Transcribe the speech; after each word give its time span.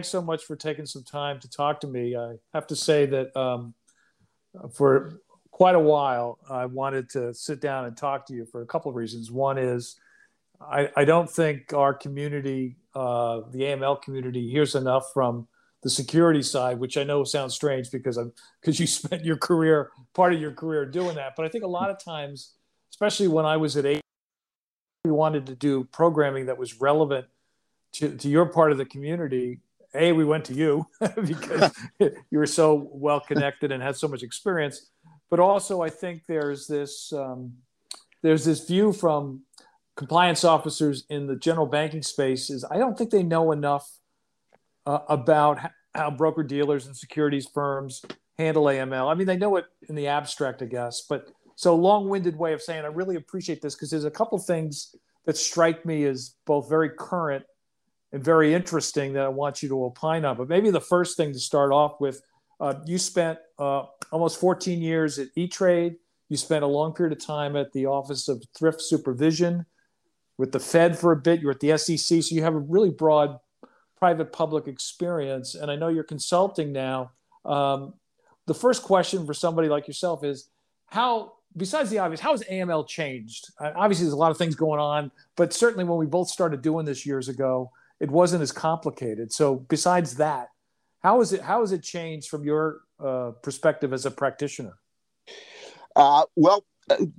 thanks 0.00 0.08
so 0.08 0.22
much 0.22 0.46
for 0.46 0.56
taking 0.56 0.86
some 0.86 1.02
time 1.02 1.38
to 1.38 1.46
talk 1.46 1.78
to 1.78 1.86
me. 1.86 2.16
I 2.16 2.36
have 2.54 2.66
to 2.68 2.74
say 2.74 3.04
that 3.04 3.36
um, 3.36 3.74
for 4.72 5.20
quite 5.50 5.74
a 5.74 5.78
while, 5.78 6.38
I 6.48 6.64
wanted 6.64 7.10
to 7.10 7.34
sit 7.34 7.60
down 7.60 7.84
and 7.84 7.94
talk 7.94 8.24
to 8.28 8.34
you 8.34 8.46
for 8.46 8.62
a 8.62 8.66
couple 8.66 8.88
of 8.88 8.96
reasons. 8.96 9.30
One 9.30 9.58
is 9.58 10.00
I, 10.58 10.88
I 10.96 11.04
don't 11.04 11.28
think 11.28 11.74
our 11.74 11.92
community, 11.92 12.78
uh, 12.94 13.42
the 13.50 13.58
AML 13.58 14.00
community, 14.00 14.48
hears 14.50 14.74
enough 14.74 15.12
from 15.12 15.46
the 15.82 15.90
security 15.90 16.42
side, 16.42 16.78
which 16.78 16.96
I 16.96 17.04
know 17.04 17.22
sounds 17.22 17.52
strange 17.52 17.90
because 17.90 18.16
I'm 18.16 18.32
because 18.62 18.80
you 18.80 18.86
spent 19.00 19.22
your 19.22 19.36
career, 19.36 19.90
part 20.14 20.32
of 20.32 20.40
your 20.40 20.52
career, 20.52 20.86
doing 20.86 21.16
that. 21.16 21.34
But 21.36 21.44
I 21.44 21.50
think 21.50 21.62
a 21.62 21.74
lot 21.80 21.90
of 21.90 22.02
times, 22.02 22.54
especially 22.90 23.28
when 23.28 23.44
I 23.44 23.58
was 23.58 23.76
at 23.76 23.84
eight, 23.84 24.00
we 25.04 25.10
wanted 25.10 25.44
to 25.48 25.54
do 25.54 25.84
programming 25.84 26.46
that 26.46 26.56
was 26.56 26.80
relevant 26.80 27.26
to, 27.92 28.16
to 28.16 28.28
your 28.28 28.46
part 28.46 28.72
of 28.72 28.78
the 28.78 28.84
community, 28.86 29.60
a 29.94 30.12
we 30.12 30.24
went 30.24 30.44
to 30.46 30.54
you 30.54 30.86
because 31.26 31.72
you 31.98 32.38
were 32.38 32.46
so 32.46 32.88
well 32.92 33.20
connected 33.20 33.72
and 33.72 33.82
had 33.82 33.96
so 33.96 34.08
much 34.08 34.22
experience, 34.22 34.90
but 35.30 35.40
also 35.40 35.82
I 35.82 35.90
think 35.90 36.22
there's 36.26 36.66
this 36.66 37.12
um, 37.12 37.54
there's 38.22 38.44
this 38.44 38.66
view 38.66 38.92
from 38.92 39.42
compliance 39.96 40.44
officers 40.44 41.04
in 41.10 41.26
the 41.26 41.36
general 41.36 41.66
banking 41.66 42.02
space 42.02 42.50
is 42.50 42.64
I 42.70 42.78
don't 42.78 42.96
think 42.96 43.10
they 43.10 43.22
know 43.22 43.52
enough 43.52 43.88
uh, 44.86 45.00
about 45.08 45.58
how 45.94 46.10
broker 46.10 46.42
dealers 46.42 46.86
and 46.86 46.96
securities 46.96 47.46
firms 47.52 48.02
handle 48.38 48.64
AML. 48.64 49.10
I 49.10 49.14
mean, 49.14 49.26
they 49.26 49.36
know 49.36 49.56
it 49.56 49.66
in 49.88 49.94
the 49.94 50.06
abstract, 50.06 50.62
I 50.62 50.66
guess, 50.66 51.02
but 51.08 51.28
so 51.56 51.74
long-winded 51.74 52.36
way 52.36 52.54
of 52.54 52.62
saying 52.62 52.84
I 52.84 52.88
really 52.88 53.16
appreciate 53.16 53.60
this 53.60 53.74
because 53.74 53.90
there's 53.90 54.04
a 54.04 54.10
couple 54.10 54.38
things 54.38 54.94
that 55.26 55.36
strike 55.36 55.84
me 55.84 56.04
as 56.04 56.34
both 56.46 56.68
very 56.68 56.90
current 56.90 57.44
and 58.12 58.24
very 58.24 58.54
interesting 58.54 59.12
that 59.12 59.24
I 59.24 59.28
want 59.28 59.62
you 59.62 59.68
to 59.68 59.84
opine 59.84 60.24
on. 60.24 60.36
But 60.36 60.48
maybe 60.48 60.70
the 60.70 60.80
first 60.80 61.16
thing 61.16 61.32
to 61.32 61.38
start 61.38 61.72
off 61.72 62.00
with, 62.00 62.22
uh, 62.58 62.74
you 62.86 62.98
spent 62.98 63.38
uh, 63.58 63.84
almost 64.10 64.40
14 64.40 64.80
years 64.80 65.18
at 65.18 65.28
E 65.36 65.48
Trade. 65.48 65.96
You 66.28 66.36
spent 66.36 66.64
a 66.64 66.66
long 66.66 66.92
period 66.92 67.16
of 67.16 67.24
time 67.24 67.56
at 67.56 67.72
the 67.72 67.86
Office 67.86 68.28
of 68.28 68.42
Thrift 68.56 68.80
Supervision 68.80 69.66
with 70.38 70.52
the 70.52 70.60
Fed 70.60 70.98
for 70.98 71.12
a 71.12 71.16
bit. 71.16 71.40
You're 71.40 71.52
at 71.52 71.60
the 71.60 71.76
SEC, 71.78 72.22
so 72.22 72.34
you 72.34 72.42
have 72.42 72.54
a 72.54 72.58
really 72.58 72.90
broad 72.90 73.38
private 73.98 74.32
public 74.32 74.66
experience. 74.66 75.54
And 75.54 75.70
I 75.70 75.76
know 75.76 75.88
you're 75.88 76.04
consulting 76.04 76.72
now. 76.72 77.12
Um, 77.44 77.94
the 78.46 78.54
first 78.54 78.82
question 78.82 79.26
for 79.26 79.34
somebody 79.34 79.68
like 79.68 79.86
yourself 79.86 80.24
is 80.24 80.48
how 80.86 81.34
besides 81.56 81.90
the 81.90 81.98
obvious, 81.98 82.20
how 82.20 82.32
has 82.32 82.42
AML 82.44 82.86
changed? 82.86 83.50
Uh, 83.58 83.72
obviously, 83.74 84.04
there's 84.04 84.14
a 84.14 84.16
lot 84.16 84.30
of 84.30 84.38
things 84.38 84.54
going 84.54 84.80
on, 84.80 85.10
but 85.36 85.52
certainly 85.52 85.84
when 85.84 85.98
we 85.98 86.06
both 86.06 86.28
started 86.28 86.62
doing 86.62 86.84
this 86.86 87.04
years 87.04 87.28
ago, 87.28 87.70
it 88.00 88.10
wasn't 88.10 88.42
as 88.42 88.52
complicated. 88.52 89.32
So 89.32 89.56
besides 89.56 90.16
that, 90.16 90.48
how 91.02 91.20
is 91.20 91.32
it 91.32 91.42
how 91.42 91.60
has 91.60 91.72
it 91.72 91.82
changed 91.82 92.28
from 92.28 92.44
your 92.44 92.80
uh, 92.98 93.32
perspective 93.42 93.92
as 93.92 94.06
a 94.06 94.10
practitioner? 94.10 94.76
Uh, 95.96 96.24
well, 96.36 96.64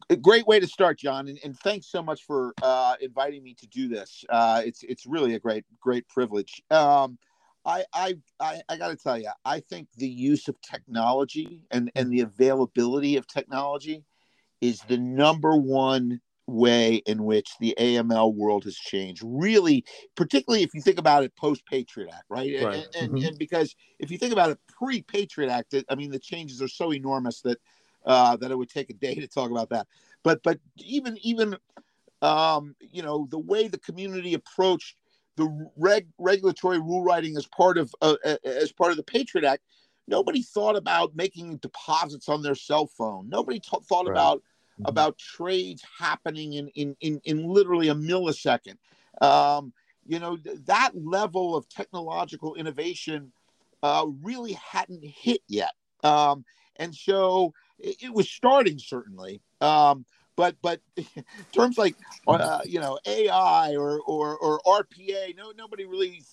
a 0.09 0.15
great 0.15 0.45
way 0.47 0.59
to 0.59 0.67
start, 0.67 0.99
John, 0.99 1.27
and, 1.27 1.39
and 1.43 1.57
thanks 1.59 1.87
so 1.87 2.01
much 2.01 2.23
for 2.23 2.53
uh, 2.61 2.95
inviting 3.01 3.43
me 3.43 3.55
to 3.55 3.67
do 3.67 3.87
this. 3.87 4.23
Uh, 4.29 4.61
it's 4.65 4.83
it's 4.83 5.05
really 5.05 5.35
a 5.35 5.39
great 5.39 5.65
great 5.79 6.07
privilege. 6.07 6.61
Um, 6.69 7.17
I 7.65 7.85
I 7.93 8.15
I, 8.39 8.61
I 8.69 8.77
got 8.77 8.89
to 8.89 8.95
tell 8.95 9.17
you, 9.19 9.29
I 9.45 9.59
think 9.59 9.87
the 9.97 10.07
use 10.07 10.47
of 10.47 10.59
technology 10.61 11.65
and 11.71 11.91
and 11.95 12.11
the 12.11 12.21
availability 12.21 13.17
of 13.17 13.27
technology 13.27 14.03
is 14.61 14.81
the 14.81 14.97
number 14.97 15.55
one 15.55 16.21
way 16.47 16.95
in 17.05 17.23
which 17.23 17.51
the 17.59 17.75
AML 17.79 18.33
world 18.35 18.63
has 18.65 18.75
changed. 18.75 19.21
Really, 19.25 19.85
particularly 20.15 20.63
if 20.63 20.73
you 20.73 20.81
think 20.81 20.99
about 20.99 21.23
it 21.23 21.35
post 21.35 21.65
Patriot 21.65 22.09
Act, 22.13 22.25
right? 22.29 22.51
right. 22.63 22.75
And, 22.75 22.87
and, 22.95 23.13
mm-hmm. 23.13 23.25
and, 23.25 23.39
because 23.39 23.75
if 23.99 24.11
you 24.11 24.17
think 24.17 24.33
about 24.33 24.51
it 24.51 24.59
pre 24.67 25.01
Patriot 25.01 25.49
Act, 25.49 25.75
I 25.89 25.95
mean, 25.95 26.11
the 26.11 26.19
changes 26.19 26.61
are 26.61 26.67
so 26.67 26.93
enormous 26.93 27.41
that 27.41 27.59
uh, 28.05 28.35
that 28.37 28.51
it 28.51 28.57
would 28.57 28.69
take 28.69 28.89
a 28.89 28.93
day 28.93 29.15
to 29.15 29.27
talk 29.27 29.51
about 29.51 29.69
that. 29.69 29.87
But 30.23 30.41
but 30.43 30.59
even 30.77 31.17
even 31.21 31.57
um, 32.21 32.75
you 32.79 33.03
know 33.03 33.27
the 33.29 33.39
way 33.39 33.67
the 33.67 33.79
community 33.79 34.33
approached 34.33 34.95
the 35.37 35.69
reg- 35.77 36.09
regulatory 36.17 36.79
rule 36.79 37.03
writing 37.03 37.37
as 37.37 37.47
part 37.47 37.77
of 37.77 37.93
uh, 38.01 38.15
as 38.43 38.71
part 38.71 38.91
of 38.91 38.97
the 38.97 39.03
Patriot 39.03 39.47
Act. 39.47 39.63
Nobody 40.07 40.41
thought 40.41 40.75
about 40.75 41.15
making 41.15 41.57
deposits 41.57 42.27
on 42.27 42.41
their 42.41 42.55
cell 42.55 42.87
phone. 42.87 43.29
Nobody 43.29 43.59
t- 43.59 43.77
thought 43.87 44.07
right. 44.07 44.11
about. 44.11 44.43
About 44.85 45.17
trades 45.17 45.83
happening 45.99 46.53
in, 46.53 46.67
in, 46.69 46.95
in, 47.01 47.21
in 47.23 47.47
literally 47.47 47.89
a 47.89 47.95
millisecond. 47.95 48.77
Um, 49.21 49.73
you 50.07 50.19
know, 50.19 50.37
th- 50.37 50.57
that 50.65 50.91
level 50.95 51.55
of 51.55 51.69
technological 51.69 52.55
innovation 52.55 53.31
uh, 53.83 54.05
really 54.21 54.53
hadn't 54.53 55.03
hit 55.03 55.41
yet. 55.47 55.73
Um, 56.03 56.45
and 56.77 56.95
so 56.95 57.53
it, 57.79 58.03
it, 58.03 58.13
was 58.13 58.29
starting 58.29 58.79
certainly. 58.79 59.41
Um, 59.59 60.05
but 60.35 60.55
but 60.61 60.81
terms 61.53 61.77
like 61.77 61.95
uh, 62.27 62.61
you 62.65 62.79
know 62.79 62.97
AI 63.05 63.75
or, 63.75 64.01
or 64.01 64.37
or 64.37 64.59
RPA, 64.65 65.35
no 65.37 65.51
nobody 65.55 65.85
really 65.85 66.23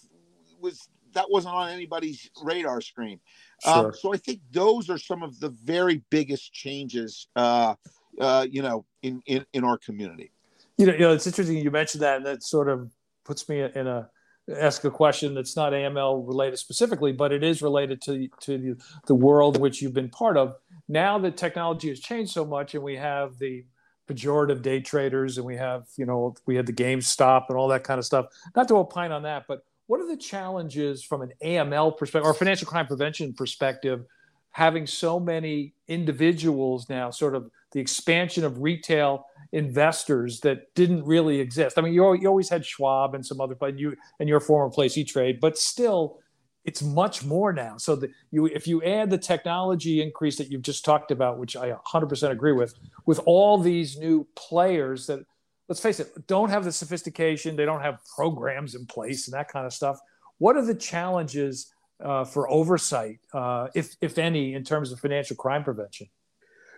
was 0.61 0.89
that 1.15 1.31
wasn't 1.31 1.55
on 1.55 1.71
anybody's 1.71 2.31
radar 2.43 2.81
screen. 2.81 3.21
Um, 3.67 3.75
sure. 3.75 3.87
Um, 3.87 3.93
so 3.95 4.15
I 4.15 4.17
think 4.17 4.41
those 4.51 4.91
are 4.91 4.99
some 4.99 5.23
of 5.23 5.41
the 5.41 5.51
very 5.51 6.03
biggest 6.11 6.53
changes 6.53 7.29
uh, 7.37 7.75
uh, 8.21 8.47
you 8.51 8.63
know, 8.63 8.85
in, 9.03 9.23
in, 9.27 9.45
in 9.53 9.65
our 9.65 9.79
community. 9.79 10.31
You 10.77 10.87
know, 10.87 10.93
you 10.93 10.99
know, 11.01 11.13
it's 11.13 11.27
interesting 11.27 11.59
you 11.59 11.71
mentioned 11.71 12.03
that, 12.03 12.19
and 12.19 12.27
that 12.27 12.43
sort 12.43 12.69
of 12.69 12.91
puts 13.25 13.49
me 13.49 13.61
in 13.61 13.87
a 13.87 14.09
ask 14.57 14.85
a 14.85 14.91
question 14.91 15.35
that's 15.35 15.57
not 15.57 15.73
AML 15.73 16.27
related 16.27 16.59
specifically, 16.59 17.13
but 17.13 17.33
it 17.33 17.43
is 17.43 17.63
related 17.63 18.01
to 18.03 18.29
to 18.41 18.59
the, 18.59 18.85
the 19.07 19.15
world 19.15 19.61
which 19.61 19.83
you've 19.83 19.95
been 19.95 20.09
part 20.09 20.37
of. 20.37 20.57
Now 20.89 21.19
that 21.19 21.37
technology 21.37 21.89
has 21.89 22.01
changed 22.01 22.33
so 22.33 22.45
much, 22.45 22.75
and 22.75 22.83
we 22.83 22.97
have 22.97 23.39
the 23.39 23.65
pejorative 24.09 24.63
day 24.63 24.81
traders, 24.81 25.37
and 25.37 25.47
we 25.47 25.57
have 25.57 25.87
you 25.97 26.07
know 26.07 26.35
we 26.47 26.55
had 26.55 26.67
the 26.67 26.73
GameStop 26.73 27.47
and 27.49 27.59
all 27.59 27.69
that 27.69 27.85
kind 27.85 27.99
of 27.99 28.05
stuff. 28.05 28.27
Not 28.55 28.69
to 28.69 28.77
opine 28.77 29.13
on 29.13 29.23
that, 29.25 29.47
but 29.49 29.65
what 29.87 30.01
are 30.01 30.07
the 30.07 30.17
challenges 30.17 31.03
from 31.03 31.23
an 31.23 31.33
AML 31.43 31.97
perspective 31.97 32.27
or 32.27 32.35
financial 32.35 32.69
crime 32.69 32.87
prevention 32.87 33.33
perspective 33.33 34.05
having 34.51 34.87
so 34.87 35.21
many 35.21 35.73
individuals 35.89 36.89
now, 36.89 37.11
sort 37.11 37.35
of 37.35 37.51
the 37.73 37.81
expansion 37.81 38.45
of 38.45 38.61
retail 38.61 39.27
investors 39.53 40.41
that 40.41 40.75
didn't 40.75 41.05
really 41.05 41.41
exist. 41.41 41.79
I 41.79 41.83
mean, 41.83 41.95
you, 41.95 42.15
you 42.15 42.29
always 42.29 42.49
had 42.49 42.65
Schwab 42.65 43.15
and 43.15 43.25
some 43.25 43.41
other, 43.41 43.55
but 43.55 43.79
you 43.79 43.97
and 44.21 44.29
your 44.29 44.41
former 44.41 44.71
place, 44.71 44.97
E 44.97 45.05
Trade, 45.05 45.41
but 45.41 45.57
still, 45.59 46.19
it's 46.65 46.83
much 46.83 47.25
more 47.25 47.53
now. 47.53 47.77
So 47.79 47.97
that 47.97 48.11
you, 48.31 48.47
if 48.47 48.67
you 48.67 48.83
add 48.83 49.11
the 49.11 49.19
technology 49.19 50.03
increase 50.03 50.37
that 50.37 50.51
you've 50.51 50.63
just 50.63 50.85
talked 50.85 51.11
about, 51.11 51.39
which 51.39 51.57
I 51.57 51.73
100% 51.73 52.31
agree 52.31 52.53
with, 52.53 52.75
with 53.07 53.21
all 53.25 53.59
these 53.59 53.97
new 53.97 54.27
players 54.35 55.07
that, 55.07 55.21
let's 55.69 55.81
face 55.81 55.99
it, 56.01 56.27
don't 56.27 56.51
have 56.51 56.65
the 56.65 56.73
sophistication, 56.73 57.57
they 57.57 57.65
don't 57.65 57.81
have 57.81 57.99
programs 58.15 58.75
in 58.75 58.85
place 58.87 59.29
and 59.29 59.35
that 59.35 59.49
kind 59.49 59.67
of 59.67 59.73
stuff. 59.73 59.99
What 60.39 60.57
are 60.57 60.65
the 60.65 60.75
challenges 60.75 61.73
uh, 62.05 62.25
for 62.25 62.49
oversight, 62.51 63.19
uh, 63.33 63.69
if 63.75 63.97
if 64.01 64.19
any, 64.19 64.55
in 64.55 64.63
terms 64.63 64.93
of 64.93 65.01
financial 65.01 65.37
crime 65.37 65.65
prevention? 65.65 66.09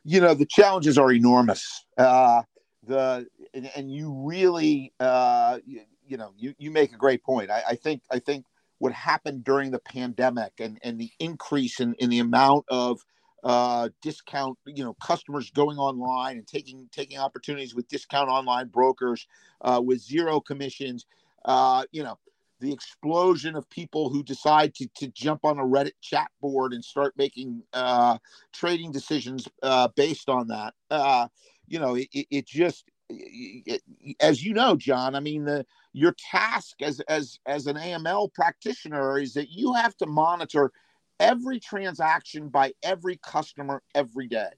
You 0.05 0.21
know, 0.21 0.35
the 0.35 0.47
challenges 0.47 0.99
are 0.99 1.13
enormous. 1.13 1.85
Uh, 1.97 2.43
the 2.87 3.27
and, 3.55 3.71
and, 3.77 3.93
you 3.93 4.13
really, 4.13 4.93
uh, 5.01 5.59
you, 5.67 5.83
you, 6.07 6.17
know, 6.17 6.33
you 6.37 6.55
you 6.59 6.71
make 6.71 6.93
a 6.93 6.97
great 6.97 7.23
point. 7.23 7.51
I, 7.51 7.63
I, 7.71 7.75
think 7.75 8.03
I 8.11 8.19
think 8.19 8.47
what 8.79 8.93
happened 8.93 9.45
during 9.45 9.71
the 9.71 9.79
pandemic 9.81 10.53
and 10.59 10.79
and 10.83 10.99
the 10.99 11.11
increase 11.19 11.81
in 11.81 11.95
in 11.95 12.11
the 12.11 12.21
amount 12.21 12.65
of 12.69 13.01
uh, 13.45 13.89
discount, 14.03 14.59
you 14.67 14.85
know, 14.85 14.95
customers 14.95 15.51
going 15.51 15.79
online 15.79 16.39
and 16.39 16.47
taking 16.47 16.89
taking 16.93 17.19
opportunities 17.19 17.75
with 17.75 17.89
discount 17.89 18.29
online 18.29 18.69
brokers 18.69 19.27
uh, 19.63 19.81
with 19.85 20.01
zero 20.01 20.41
commissions. 20.41 21.07
Uh, 21.45 21.85
you 21.91 22.03
know, 22.03 22.19
the 22.61 22.73
explosion 22.73 23.57
of 23.57 23.69
people 23.71 24.11
who 24.11 24.23
decide 24.23 24.75
to, 24.75 24.89
to 24.97 25.09
jump 25.09 25.45
on 25.45 25.59
a 25.59 25.65
Reddit 25.65 25.93
chat 26.01 26.31
board 26.41 26.73
and 26.73 26.85
start 26.85 27.15
making 27.17 27.63
uh, 27.73 28.19
trading 28.53 28.93
decisions 28.93 29.49
uh, 29.63 29.89
based 29.97 30.29
on 30.29 30.49
that. 30.49 30.75
Uh, 30.91 31.29
you 31.67 31.79
know, 31.79 31.95
it, 31.95 32.09
it 32.13 32.47
just, 32.47 32.85
it, 33.09 33.83
as 34.21 34.45
you 34.45 34.53
know, 34.53 34.77
John, 34.77 35.15
I 35.15 35.21
mean, 35.21 35.45
the, 35.45 35.65
your 35.93 36.15
task 36.31 36.83
as, 36.83 37.01
as, 37.09 37.39
as 37.47 37.67
an 37.67 37.77
AML 37.77 38.33
practitioner 38.35 39.19
is 39.19 39.35
that 39.35 39.51
you 39.51 39.73
have 39.75 39.97
to 39.99 40.07
monitor 40.07 40.71
every 41.19 41.61
transaction 41.61 42.49
by 42.49 42.73
every 42.83 43.19
customer 43.25 43.83
every 43.95 44.27
day. 44.27 44.51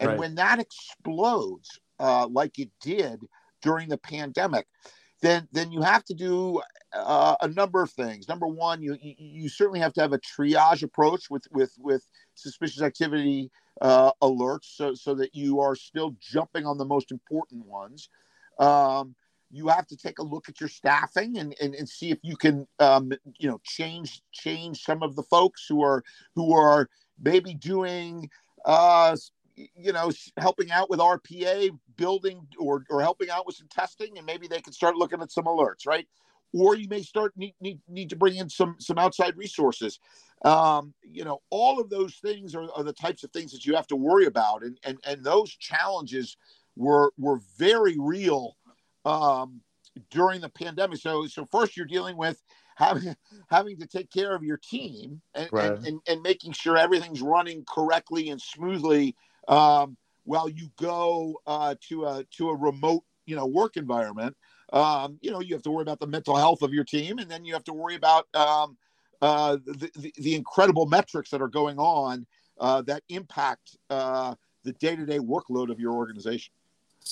And 0.00 0.10
right. 0.10 0.18
when 0.18 0.34
that 0.36 0.58
explodes, 0.58 1.80
uh, 1.98 2.26
like 2.30 2.58
it 2.58 2.70
did 2.80 3.20
during 3.62 3.88
the 3.88 3.98
pandemic, 3.98 4.66
then 5.22 5.48
then 5.52 5.72
you 5.72 5.80
have 5.80 6.04
to 6.04 6.14
do 6.14 6.60
uh, 6.92 7.36
a 7.40 7.48
number 7.48 7.80
of 7.80 7.90
things. 7.90 8.28
Number 8.28 8.46
one, 8.46 8.82
you, 8.82 8.98
you, 9.00 9.48
certainly 9.48 9.80
have 9.80 9.94
to 9.94 10.02
have 10.02 10.12
a 10.12 10.18
triage 10.18 10.82
approach 10.82 11.30
with 11.30 11.46
with 11.50 11.72
with 11.78 12.06
suspicious 12.34 12.82
activity 12.82 13.50
uh, 13.80 14.12
alerts, 14.20 14.64
so 14.76 14.94
so 14.94 15.14
that 15.14 15.34
you 15.34 15.60
are 15.60 15.76
still 15.76 16.14
jumping 16.20 16.66
on 16.66 16.76
the 16.76 16.84
most 16.84 17.12
important 17.12 17.64
ones. 17.64 18.08
Um, 18.58 19.14
you 19.50 19.68
have 19.68 19.86
to 19.86 19.96
take 19.96 20.18
a 20.18 20.22
look 20.22 20.48
at 20.48 20.60
your 20.60 20.68
staffing 20.68 21.38
and, 21.38 21.54
and, 21.60 21.74
and 21.74 21.88
see 21.88 22.10
if 22.10 22.18
you 22.22 22.36
can 22.36 22.66
um, 22.80 23.12
you 23.38 23.48
know 23.48 23.60
change 23.62 24.22
change 24.32 24.82
some 24.82 25.02
of 25.02 25.14
the 25.14 25.22
folks 25.22 25.66
who 25.68 25.82
are 25.82 26.02
who 26.34 26.52
are 26.54 26.88
maybe 27.22 27.54
doing 27.54 28.28
uh, 28.64 29.16
you 29.56 29.92
know, 29.92 30.10
helping 30.38 30.70
out 30.70 30.88
with 30.88 31.00
RPA, 31.00 31.70
building 31.96 32.46
or, 32.58 32.84
or 32.90 33.00
helping 33.00 33.30
out 33.30 33.46
with 33.46 33.56
some 33.56 33.68
testing, 33.68 34.16
and 34.16 34.26
maybe 34.26 34.48
they 34.48 34.60
can 34.60 34.72
start 34.72 34.96
looking 34.96 35.20
at 35.20 35.30
some 35.30 35.44
alerts, 35.44 35.86
right? 35.86 36.06
Or 36.54 36.76
you 36.76 36.88
may 36.88 37.02
start 37.02 37.32
need 37.36 37.54
need, 37.60 37.80
need 37.88 38.10
to 38.10 38.16
bring 38.16 38.36
in 38.36 38.48
some 38.48 38.76
some 38.78 38.98
outside 38.98 39.36
resources. 39.36 39.98
Um, 40.44 40.92
you 41.02 41.24
know, 41.24 41.40
all 41.50 41.80
of 41.80 41.88
those 41.88 42.16
things 42.16 42.54
are, 42.54 42.66
are 42.76 42.82
the 42.82 42.92
types 42.92 43.24
of 43.24 43.30
things 43.30 43.52
that 43.52 43.64
you 43.64 43.74
have 43.74 43.86
to 43.88 43.96
worry 43.96 44.26
about, 44.26 44.62
and 44.62 44.78
and 44.84 44.98
and 45.06 45.24
those 45.24 45.50
challenges 45.50 46.36
were 46.76 47.12
were 47.18 47.40
very 47.56 47.96
real 47.98 48.56
um, 49.04 49.62
during 50.10 50.40
the 50.40 50.50
pandemic. 50.50 50.98
So 50.98 51.26
so 51.26 51.46
first 51.50 51.76
you're 51.76 51.86
dealing 51.86 52.18
with 52.18 52.42
having 52.76 53.16
having 53.50 53.78
to 53.78 53.86
take 53.86 54.10
care 54.10 54.34
of 54.34 54.42
your 54.42 54.58
team 54.58 55.22
and, 55.34 55.48
right. 55.52 55.72
and, 55.72 55.86
and, 55.86 56.00
and, 56.06 56.22
making 56.22 56.52
sure 56.52 56.76
everything's 56.76 57.22
running 57.22 57.64
correctly 57.66 58.30
and 58.30 58.40
smoothly 58.40 59.14
um, 59.48 59.96
while 60.24 60.48
you 60.48 60.70
go 60.80 61.40
uh, 61.46 61.74
to 61.88 62.06
a 62.06 62.24
to 62.36 62.50
a 62.50 62.56
remote 62.56 63.04
you 63.26 63.36
know 63.36 63.46
work 63.46 63.76
environment. 63.76 64.36
Um, 64.72 65.18
you 65.20 65.30
know 65.30 65.40
you 65.40 65.54
have 65.54 65.62
to 65.62 65.70
worry 65.70 65.82
about 65.82 66.00
the 66.00 66.06
mental 66.06 66.36
health 66.36 66.62
of 66.62 66.72
your 66.72 66.84
team, 66.84 67.18
and 67.18 67.30
then 67.30 67.44
you 67.44 67.52
have 67.52 67.64
to 67.64 67.72
worry 67.72 67.94
about 67.94 68.26
um, 68.34 68.76
uh, 69.20 69.58
the, 69.64 69.90
the, 69.96 70.12
the 70.16 70.34
incredible 70.34 70.86
metrics 70.86 71.30
that 71.30 71.42
are 71.42 71.48
going 71.48 71.78
on 71.78 72.26
uh, 72.58 72.82
that 72.82 73.02
impact 73.08 73.76
uh, 73.90 74.34
the 74.64 74.72
day 74.74 74.96
to 74.96 75.04
day 75.04 75.18
workload 75.18 75.70
of 75.70 75.78
your 75.78 75.92
organization. 75.92 76.52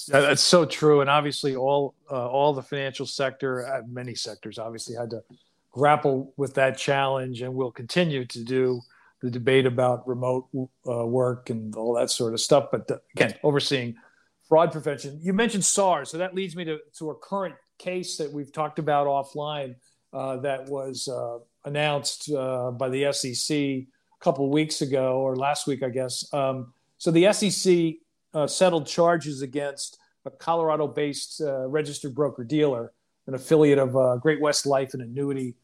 Yeah, 0.09 0.21
that's 0.21 0.43
so 0.43 0.65
true, 0.65 1.00
and 1.00 1.11
obviously 1.11 1.56
all 1.56 1.94
uh, 2.11 2.29
all 2.29 2.53
the 2.53 2.62
financial 2.62 3.06
sector, 3.06 3.67
uh, 3.67 3.82
many 3.87 4.15
sectors, 4.15 4.59
obviously 4.59 4.94
had 4.94 5.11
to 5.11 5.23
grapple 5.73 6.32
with 6.37 6.55
that 6.55 6.79
challenge, 6.79 7.43
and 7.43 7.55
will 7.55 7.73
continue 7.73 8.25
to 8.27 8.44
do 8.44 8.81
the 9.20 9.31
debate 9.31 9.67
about 9.67 10.06
remote 10.08 10.49
uh, 10.88 11.06
work 11.06 11.50
and 11.50 11.75
all 11.76 11.94
that 11.94 12.11
sort 12.11 12.32
of 12.32 12.40
stuff. 12.40 12.69
But 12.72 12.88
the, 12.88 12.96
uh, 12.96 12.99
again, 13.14 13.34
overseeing 13.43 13.96
fraud 14.49 14.72
prevention. 14.72 15.19
You 15.22 15.32
mentioned 15.32 15.64
SARs, 15.64 16.11
so 16.11 16.19
that 16.19 16.34
leads 16.34 16.56
me 16.56 16.64
to, 16.64 16.78
to 16.99 17.11
a 17.11 17.14
current 17.14 17.55
case 17.78 18.17
that 18.17 18.32
we've 18.32 18.52
talked 18.52 18.78
about 18.78 19.06
offline 19.06 19.76
uh, 20.12 20.38
that 20.38 20.69
was 20.69 21.08
uh, 21.08 21.38
announced 21.64 22.31
uh, 22.32 22.70
by 22.72 22.88
the 22.88 23.12
SEC 23.12 23.56
a 23.56 23.87
couple 24.20 24.49
weeks 24.50 24.82
ago 24.82 25.19
or 25.19 25.37
last 25.37 25.67
week, 25.67 25.82
I 25.82 25.88
guess. 25.88 26.32
Um, 26.32 26.72
so 26.99 27.11
the 27.11 27.32
SEC 27.32 27.94
uh, 28.34 28.46
settled 28.46 28.87
charges 28.87 29.43
against 29.43 29.99
a 30.26 30.31
Colorado-based 30.31 31.40
registered 31.67 32.14
broker-dealer, 32.14 32.93
an 33.26 33.34
affiliate 33.34 33.78
of 33.78 34.20
Great 34.20 34.40
West 34.40 34.67
Life 34.67 34.93
and 34.93 35.02
Annuity 35.02 35.55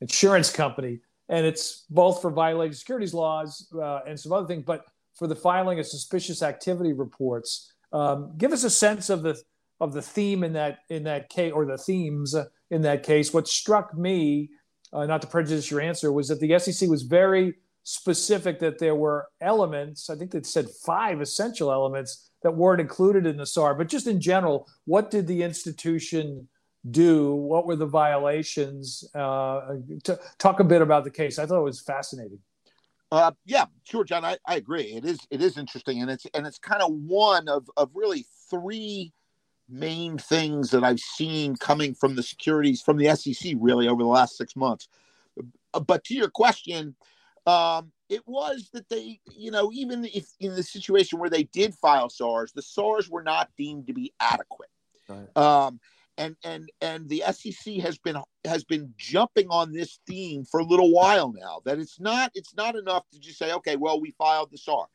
Insurance 0.00 0.50
Company 0.50 1.00
and 1.28 1.46
it's 1.46 1.84
both 1.90 2.20
for 2.20 2.30
violating 2.30 2.74
securities 2.74 3.14
laws 3.14 3.68
uh, 3.74 4.00
and 4.06 4.18
some 4.18 4.32
other 4.32 4.46
things, 4.46 4.64
but 4.66 4.84
for 5.14 5.26
the 5.26 5.36
filing 5.36 5.78
of 5.78 5.86
suspicious 5.86 6.42
activity 6.42 6.92
reports. 6.92 7.72
Um, 7.92 8.34
give 8.36 8.52
us 8.52 8.64
a 8.64 8.70
sense 8.70 9.10
of 9.10 9.22
the 9.22 9.40
of 9.80 9.92
the 9.92 10.02
theme 10.02 10.44
in 10.44 10.52
that 10.54 10.80
in 10.90 11.04
that 11.04 11.28
case, 11.28 11.52
or 11.52 11.64
the 11.64 11.78
themes 11.78 12.34
in 12.70 12.82
that 12.82 13.02
case. 13.02 13.32
What 13.32 13.48
struck 13.48 13.96
me, 13.96 14.50
uh, 14.92 15.06
not 15.06 15.22
to 15.22 15.28
prejudice 15.28 15.70
your 15.70 15.80
answer, 15.80 16.12
was 16.12 16.28
that 16.28 16.40
the 16.40 16.58
SEC 16.58 16.88
was 16.88 17.02
very 17.02 17.54
specific 17.84 18.58
that 18.60 18.78
there 18.78 18.94
were 18.94 19.28
elements. 19.40 20.10
I 20.10 20.16
think 20.16 20.30
they 20.30 20.42
said 20.42 20.66
five 20.84 21.20
essential 21.20 21.70
elements 21.70 22.30
that 22.42 22.56
weren't 22.56 22.80
included 22.80 23.26
in 23.26 23.36
the 23.36 23.46
SAR. 23.46 23.74
But 23.74 23.88
just 23.88 24.06
in 24.06 24.20
general, 24.20 24.68
what 24.84 25.10
did 25.10 25.26
the 25.26 25.42
institution 25.42 26.48
do? 26.90 27.34
What 27.34 27.66
were 27.66 27.76
the 27.76 27.86
violations? 27.86 29.04
Uh, 29.14 29.76
to 30.04 30.18
talk 30.38 30.60
a 30.60 30.64
bit 30.64 30.82
about 30.82 31.04
the 31.04 31.10
case. 31.10 31.38
I 31.38 31.46
thought 31.46 31.60
it 31.60 31.64
was 31.64 31.80
fascinating. 31.80 32.40
Uh, 33.12 33.32
yeah, 33.44 33.66
sure, 33.84 34.04
John. 34.04 34.24
I, 34.24 34.38
I 34.46 34.56
agree. 34.56 34.84
It 34.84 35.04
is 35.04 35.20
it 35.30 35.40
is 35.40 35.56
interesting, 35.56 36.02
and 36.02 36.10
it's 36.10 36.26
and 36.34 36.46
it's 36.46 36.58
kind 36.58 36.82
of 36.82 36.92
one 36.92 37.48
of 37.48 37.68
of 37.76 37.90
really 37.94 38.26
three 38.50 39.12
main 39.68 40.18
things 40.18 40.70
that 40.70 40.84
I've 40.84 41.00
seen 41.00 41.56
coming 41.56 41.94
from 41.94 42.16
the 42.16 42.22
securities 42.22 42.82
from 42.82 42.96
the 42.96 43.14
SEC 43.14 43.54
really 43.58 43.88
over 43.88 44.02
the 44.02 44.08
last 44.08 44.36
six 44.36 44.56
months. 44.56 44.88
But 45.72 46.04
to 46.04 46.14
your 46.14 46.28
question, 46.28 46.94
um, 47.46 47.92
it 48.08 48.22
was 48.26 48.70
that 48.72 48.88
they, 48.88 49.20
you 49.34 49.50
know, 49.50 49.70
even 49.72 50.04
if 50.04 50.26
in 50.40 50.54
the 50.54 50.62
situation 50.62 51.18
where 51.18 51.30
they 51.30 51.44
did 51.44 51.74
file 51.74 52.10
SARs, 52.10 52.52
the 52.52 52.62
SARs 52.62 53.08
were 53.08 53.22
not 53.22 53.50
deemed 53.56 53.86
to 53.86 53.92
be 53.92 54.12
adequate. 54.20 54.68
Right. 55.08 55.36
Um, 55.36 55.80
and 56.18 56.36
and 56.44 56.70
and 56.80 57.08
the 57.08 57.22
SEC 57.32 57.74
has 57.76 57.98
been 57.98 58.16
has 58.44 58.64
been 58.64 58.92
jumping 58.96 59.48
on 59.50 59.72
this 59.72 59.98
theme 60.06 60.44
for 60.44 60.60
a 60.60 60.64
little 60.64 60.92
while 60.92 61.32
now. 61.32 61.60
That 61.64 61.78
it's 61.78 62.00
not 62.00 62.30
it's 62.34 62.54
not 62.54 62.76
enough 62.76 63.08
to 63.10 63.18
just 63.18 63.38
say, 63.38 63.52
okay, 63.52 63.76
well, 63.76 64.00
we 64.00 64.12
filed 64.12 64.50
the 64.50 64.58
SAR, 64.58 64.86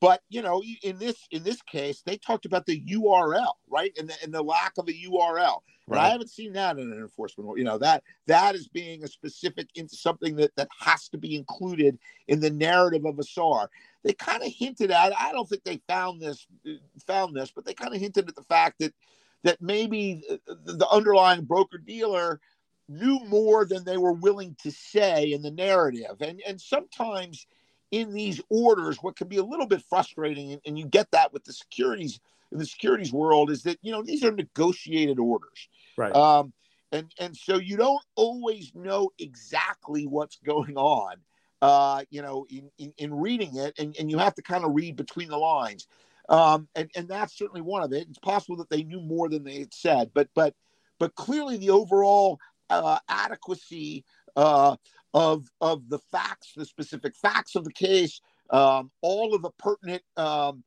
but 0.00 0.22
you 0.28 0.42
know, 0.42 0.62
in 0.82 0.98
this 0.98 1.16
in 1.30 1.42
this 1.42 1.60
case, 1.62 2.02
they 2.04 2.16
talked 2.16 2.46
about 2.46 2.66
the 2.66 2.80
URL, 2.82 3.52
right, 3.68 3.92
and 3.98 4.08
the 4.08 4.14
and 4.22 4.32
the 4.32 4.42
lack 4.42 4.72
of 4.78 4.88
a 4.88 4.92
URL. 4.92 5.60
Right. 5.86 6.06
I 6.06 6.08
haven't 6.10 6.30
seen 6.30 6.52
that 6.52 6.78
in 6.78 6.92
an 6.92 6.98
enforcement. 6.98 7.58
You 7.58 7.64
know 7.64 7.78
that 7.78 8.04
that 8.26 8.54
is 8.54 8.68
being 8.68 9.02
a 9.02 9.08
specific 9.08 9.68
into 9.74 9.96
something 9.96 10.36
that 10.36 10.54
that 10.56 10.68
has 10.78 11.08
to 11.08 11.18
be 11.18 11.34
included 11.34 11.98
in 12.28 12.38
the 12.38 12.50
narrative 12.50 13.04
of 13.04 13.18
a 13.18 13.24
SAR. 13.24 13.68
They 14.04 14.12
kind 14.12 14.42
of 14.42 14.52
hinted 14.52 14.90
at. 14.92 15.12
I 15.18 15.32
don't 15.32 15.48
think 15.48 15.64
they 15.64 15.82
found 15.88 16.22
this 16.22 16.46
uh, 16.66 16.74
found 17.06 17.34
this, 17.34 17.50
but 17.50 17.64
they 17.64 17.74
kind 17.74 17.92
of 17.92 18.00
hinted 18.00 18.28
at 18.28 18.36
the 18.36 18.44
fact 18.44 18.78
that 18.78 18.94
that 19.42 19.60
maybe 19.60 20.22
the 20.46 20.88
underlying 20.90 21.44
broker 21.44 21.78
dealer 21.78 22.40
knew 22.88 23.20
more 23.26 23.64
than 23.64 23.84
they 23.84 23.96
were 23.96 24.12
willing 24.12 24.56
to 24.62 24.70
say 24.70 25.32
in 25.32 25.42
the 25.42 25.50
narrative. 25.50 26.16
And, 26.20 26.42
and 26.46 26.60
sometimes 26.60 27.46
in 27.90 28.12
these 28.12 28.40
orders, 28.50 28.98
what 28.98 29.16
can 29.16 29.28
be 29.28 29.38
a 29.38 29.44
little 29.44 29.66
bit 29.66 29.82
frustrating, 29.82 30.60
and, 30.64 30.78
you 30.78 30.86
get 30.86 31.10
that 31.12 31.32
with 31.32 31.44
the 31.44 31.52
securities 31.52 32.20
in 32.52 32.58
the 32.58 32.66
securities 32.66 33.12
world, 33.12 33.50
is 33.50 33.62
that 33.62 33.78
you 33.82 33.92
know 33.92 34.02
these 34.02 34.24
are 34.24 34.32
negotiated 34.32 35.18
orders, 35.18 35.68
right? 35.96 36.14
Um, 36.14 36.52
and 36.92 37.12
and 37.18 37.36
so 37.36 37.56
you 37.56 37.76
don't 37.76 38.02
always 38.16 38.72
know 38.74 39.10
exactly 39.18 40.06
what's 40.06 40.38
going 40.44 40.76
on, 40.76 41.16
uh, 41.62 42.02
you 42.10 42.22
know, 42.22 42.46
in, 42.50 42.70
in, 42.78 42.92
in 42.98 43.14
reading 43.14 43.56
it, 43.56 43.78
and, 43.78 43.96
and 43.98 44.10
you 44.10 44.18
have 44.18 44.34
to 44.34 44.42
kind 44.42 44.64
of 44.64 44.72
read 44.74 44.96
between 44.96 45.28
the 45.28 45.38
lines. 45.38 45.86
Um, 46.30 46.68
and, 46.76 46.88
and 46.94 47.08
that's 47.08 47.36
certainly 47.36 47.60
one 47.60 47.82
of 47.82 47.92
it. 47.92 48.06
It's 48.08 48.18
possible 48.18 48.56
that 48.58 48.70
they 48.70 48.84
knew 48.84 49.00
more 49.00 49.28
than 49.28 49.42
they 49.42 49.58
had 49.58 49.74
said, 49.74 50.12
but 50.14 50.28
but 50.34 50.54
but 50.98 51.14
clearly 51.16 51.56
the 51.56 51.70
overall 51.70 52.38
uh, 52.70 53.00
adequacy 53.08 54.04
uh, 54.36 54.76
of 55.12 55.46
of 55.60 55.88
the 55.88 55.98
facts, 55.98 56.52
the 56.56 56.64
specific 56.64 57.16
facts 57.16 57.56
of 57.56 57.64
the 57.64 57.72
case, 57.72 58.20
um, 58.50 58.92
all 59.02 59.34
of 59.34 59.42
the 59.42 59.50
pertinent 59.58 60.02
um, 60.16 60.62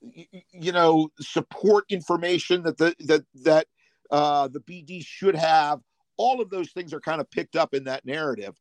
y- 0.00 0.28
you 0.52 0.70
know 0.70 1.08
support 1.20 1.84
information 1.88 2.62
that 2.62 2.78
the 2.78 2.94
that 3.00 3.24
that 3.42 3.66
uh, 4.12 4.46
the 4.46 4.60
BD 4.60 5.04
should 5.04 5.34
have. 5.34 5.80
All 6.16 6.40
of 6.40 6.50
those 6.50 6.70
things 6.72 6.92
are 6.92 7.00
kind 7.00 7.20
of 7.20 7.30
picked 7.30 7.56
up 7.56 7.74
in 7.74 7.84
that 7.84 8.04
narrative. 8.04 8.56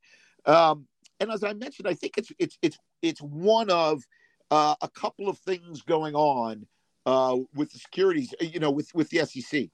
Um, 0.46 0.88
and 1.20 1.32
as 1.32 1.44
I 1.44 1.54
mentioned, 1.54 1.88
I 1.88 1.94
think 1.94 2.18
it's 2.18 2.32
it's 2.40 2.58
it's 2.64 2.78
it's 3.04 3.22
one 3.22 3.70
of 3.70 4.04
uh, 4.52 4.76
a 4.82 4.90
couple 4.90 5.30
of 5.30 5.38
things 5.40 5.82
going 5.82 6.16
on 6.16 6.66
uh, 7.06 7.38
with 7.56 7.72
the 7.72 7.80
securities, 7.80 8.34
uh, 8.42 8.46
you 8.46 8.60
know, 8.60 8.72
with 8.72 8.94
with 8.94 9.10
the 9.10 9.26
SEC. 9.26 9.70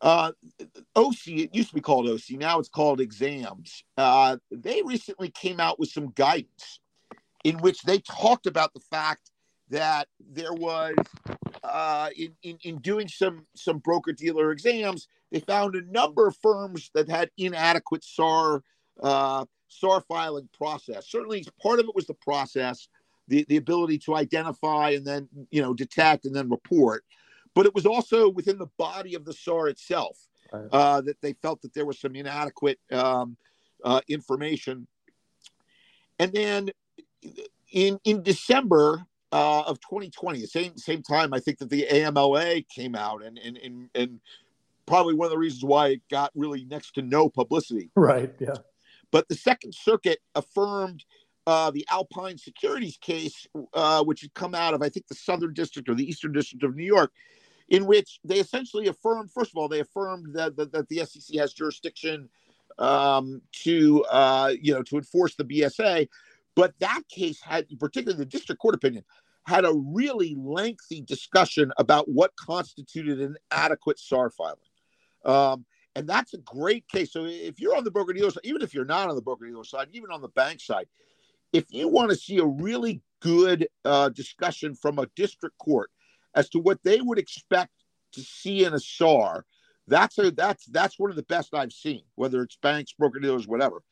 Uh, 0.00 0.32
OCIE, 0.96 1.44
it 1.44 1.54
used 1.54 1.70
to 1.70 1.74
be 1.74 1.80
called 1.80 2.06
OCIE, 2.06 2.36
now 2.38 2.58
it's 2.58 2.68
called 2.68 3.00
exams. 3.00 3.84
Uh, 3.96 4.36
they 4.50 4.82
recently 4.84 5.30
came 5.30 5.60
out 5.60 5.78
with 5.78 5.88
some 5.88 6.10
guidance 6.10 6.80
in 7.44 7.56
which 7.58 7.82
they 7.82 7.98
talked 8.00 8.46
about 8.46 8.74
the 8.74 8.80
fact 8.80 9.30
that 9.70 10.08
there 10.20 10.52
was 10.52 10.94
uh, 11.62 12.10
in, 12.16 12.32
in, 12.42 12.58
in 12.62 12.78
doing 12.78 13.08
some 13.08 13.46
some 13.54 13.78
broker 13.78 14.12
dealer 14.12 14.50
exams, 14.50 15.08
they 15.32 15.40
found 15.40 15.74
a 15.74 15.82
number 15.90 16.26
of 16.26 16.36
firms 16.36 16.90
that 16.94 17.08
had 17.08 17.30
inadequate 17.38 18.04
SAR 18.04 18.62
uh, 19.02 19.44
SAR 19.68 20.00
filing 20.02 20.48
process. 20.56 21.08
Certainly, 21.08 21.46
part 21.62 21.80
of 21.80 21.86
it 21.86 21.94
was 21.94 22.06
the 22.06 22.14
process, 22.14 22.88
the, 23.28 23.44
the 23.48 23.56
ability 23.56 23.98
to 23.98 24.14
identify 24.14 24.90
and 24.90 25.06
then 25.06 25.28
you 25.50 25.62
know 25.62 25.74
detect 25.74 26.24
and 26.24 26.34
then 26.34 26.48
report 26.48 27.04
but 27.54 27.66
it 27.66 27.74
was 27.74 27.86
also 27.86 28.28
within 28.28 28.58
the 28.58 28.68
body 28.78 29.14
of 29.14 29.24
the 29.24 29.32
SAR 29.32 29.68
itself 29.68 30.18
right. 30.52 30.68
uh, 30.72 31.00
that 31.02 31.20
they 31.20 31.34
felt 31.34 31.62
that 31.62 31.72
there 31.72 31.86
was 31.86 31.98
some 31.98 32.16
inadequate 32.16 32.78
um, 32.92 33.36
uh, 33.84 34.00
information. 34.08 34.86
And 36.18 36.32
then 36.32 36.70
in 37.72 37.98
in 38.04 38.22
December 38.22 39.06
uh, 39.32 39.62
of 39.62 39.80
2020, 39.80 40.40
the 40.40 40.46
same 40.46 40.76
same 40.76 41.02
time, 41.02 41.32
I 41.32 41.40
think 41.40 41.58
that 41.58 41.70
the 41.70 41.86
AMLA 41.90 42.66
came 42.68 42.94
out 42.94 43.24
and 43.24 43.38
and 43.38 43.56
and, 43.58 43.88
and 43.94 44.20
probably 44.86 45.14
one 45.14 45.26
of 45.26 45.32
the 45.32 45.38
reasons 45.38 45.64
why 45.64 45.88
it 45.88 46.02
got 46.10 46.30
really 46.34 46.64
next 46.64 46.92
to 46.92 47.02
no 47.02 47.28
publicity. 47.28 47.90
Right. 47.96 48.32
Yeah. 48.38 48.56
But 49.10 49.28
the 49.28 49.34
Second 49.34 49.74
Circuit 49.74 50.18
affirmed 50.34 51.04
uh, 51.46 51.70
the 51.70 51.86
Alpine 51.90 52.38
Securities 52.38 52.96
case, 52.96 53.46
uh, 53.74 54.02
which 54.04 54.22
had 54.22 54.34
come 54.34 54.54
out 54.54 54.74
of, 54.74 54.82
I 54.82 54.88
think, 54.88 55.06
the 55.08 55.14
Southern 55.14 55.52
District 55.52 55.88
or 55.88 55.94
the 55.94 56.08
Eastern 56.08 56.32
District 56.32 56.64
of 56.64 56.74
New 56.74 56.84
York, 56.84 57.12
in 57.68 57.86
which 57.86 58.20
they 58.24 58.38
essentially 58.38 58.88
affirmed, 58.88 59.30
first 59.30 59.50
of 59.50 59.56
all, 59.56 59.68
they 59.68 59.80
affirmed 59.80 60.34
that, 60.34 60.56
that, 60.56 60.72
that 60.72 60.88
the 60.88 61.04
SEC 61.04 61.38
has 61.38 61.52
jurisdiction 61.52 62.28
um, 62.78 63.42
to, 63.52 64.04
uh, 64.04 64.52
you 64.60 64.72
know, 64.72 64.82
to 64.82 64.96
enforce 64.96 65.34
the 65.34 65.44
BSA. 65.44 66.08
But 66.54 66.74
that 66.80 67.02
case 67.08 67.40
had, 67.40 67.66
particularly 67.78 68.18
the 68.18 68.30
district 68.30 68.60
court 68.60 68.74
opinion, 68.74 69.04
had 69.46 69.64
a 69.64 69.74
really 69.74 70.34
lengthy 70.38 71.02
discussion 71.02 71.72
about 71.76 72.08
what 72.08 72.34
constituted 72.36 73.20
an 73.20 73.36
adequate 73.50 73.98
SAR 73.98 74.30
filing. 74.30 74.58
Um, 75.24 75.66
and 75.96 76.08
that's 76.08 76.34
a 76.34 76.38
great 76.38 76.88
case. 76.88 77.12
So 77.12 77.24
if 77.24 77.60
you're 77.60 77.76
on 77.76 77.84
the 77.84 77.90
broker 77.90 78.12
dealer 78.12 78.30
side, 78.30 78.40
even 78.44 78.62
if 78.62 78.74
you're 78.74 78.84
not 78.84 79.08
on 79.08 79.14
the 79.14 79.22
broker 79.22 79.46
dealer 79.46 79.64
side, 79.64 79.88
even 79.92 80.10
on 80.10 80.22
the 80.22 80.28
bank 80.28 80.60
side, 80.60 80.86
if 81.54 81.66
you 81.70 81.86
want 81.88 82.10
to 82.10 82.16
see 82.16 82.38
a 82.38 82.44
really 82.44 83.00
good 83.20 83.68
uh, 83.84 84.08
discussion 84.10 84.74
from 84.74 84.98
a 84.98 85.06
district 85.14 85.56
court 85.58 85.88
as 86.34 86.48
to 86.50 86.58
what 86.58 86.82
they 86.82 87.00
would 87.00 87.16
expect 87.16 87.70
to 88.12 88.20
see 88.20 88.64
in 88.64 88.74
a 88.74 88.80
SAR, 88.80 89.46
that's 89.86 90.18
a 90.18 90.32
that's 90.32 90.66
that's 90.66 90.98
one 90.98 91.10
of 91.10 91.16
the 91.16 91.22
best 91.22 91.54
I've 91.54 91.72
seen, 91.72 92.02
whether 92.16 92.42
it's 92.42 92.56
banks, 92.56 92.92
broker 92.92 93.20
dealers, 93.20 93.46
whatever. 93.46 93.82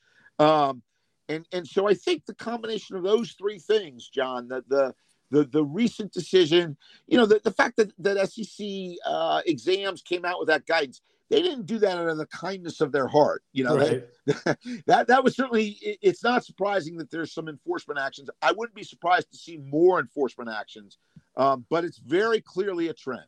Um, 0.40 0.82
and 1.28 1.46
and 1.52 1.66
so 1.66 1.88
I 1.88 1.94
think 1.94 2.26
the 2.26 2.34
combination 2.34 2.96
of 2.96 3.04
those 3.04 3.32
three 3.32 3.60
things, 3.60 4.08
John, 4.08 4.48
the 4.48 4.64
the 4.66 4.94
the, 5.30 5.44
the 5.44 5.64
recent 5.64 6.12
decision, 6.12 6.76
you 7.06 7.16
know, 7.16 7.26
the, 7.26 7.40
the 7.44 7.52
fact 7.52 7.76
that 7.76 7.92
that 8.00 8.28
SEC 8.28 8.66
uh, 9.06 9.40
exams 9.46 10.02
came 10.02 10.24
out 10.24 10.40
with 10.40 10.48
that 10.48 10.66
guidance, 10.66 11.00
they 11.32 11.40
didn't 11.40 11.64
do 11.64 11.78
that 11.78 11.96
out 11.96 12.08
of 12.08 12.18
the 12.18 12.26
kindness 12.26 12.82
of 12.82 12.92
their 12.92 13.08
heart. 13.08 13.42
You 13.54 13.64
know, 13.64 13.76
right. 13.78 14.04
they, 14.26 14.34
that 14.86 15.06
that 15.06 15.24
was 15.24 15.34
certainly. 15.34 15.78
It's 16.02 16.22
not 16.22 16.44
surprising 16.44 16.98
that 16.98 17.10
there's 17.10 17.32
some 17.32 17.48
enforcement 17.48 17.98
actions. 17.98 18.28
I 18.42 18.52
wouldn't 18.52 18.74
be 18.74 18.84
surprised 18.84 19.30
to 19.32 19.38
see 19.38 19.56
more 19.56 19.98
enforcement 19.98 20.50
actions, 20.50 20.98
um, 21.38 21.64
but 21.70 21.84
it's 21.84 21.96
very 21.96 22.42
clearly 22.42 22.88
a 22.88 22.92
trend. 22.92 23.24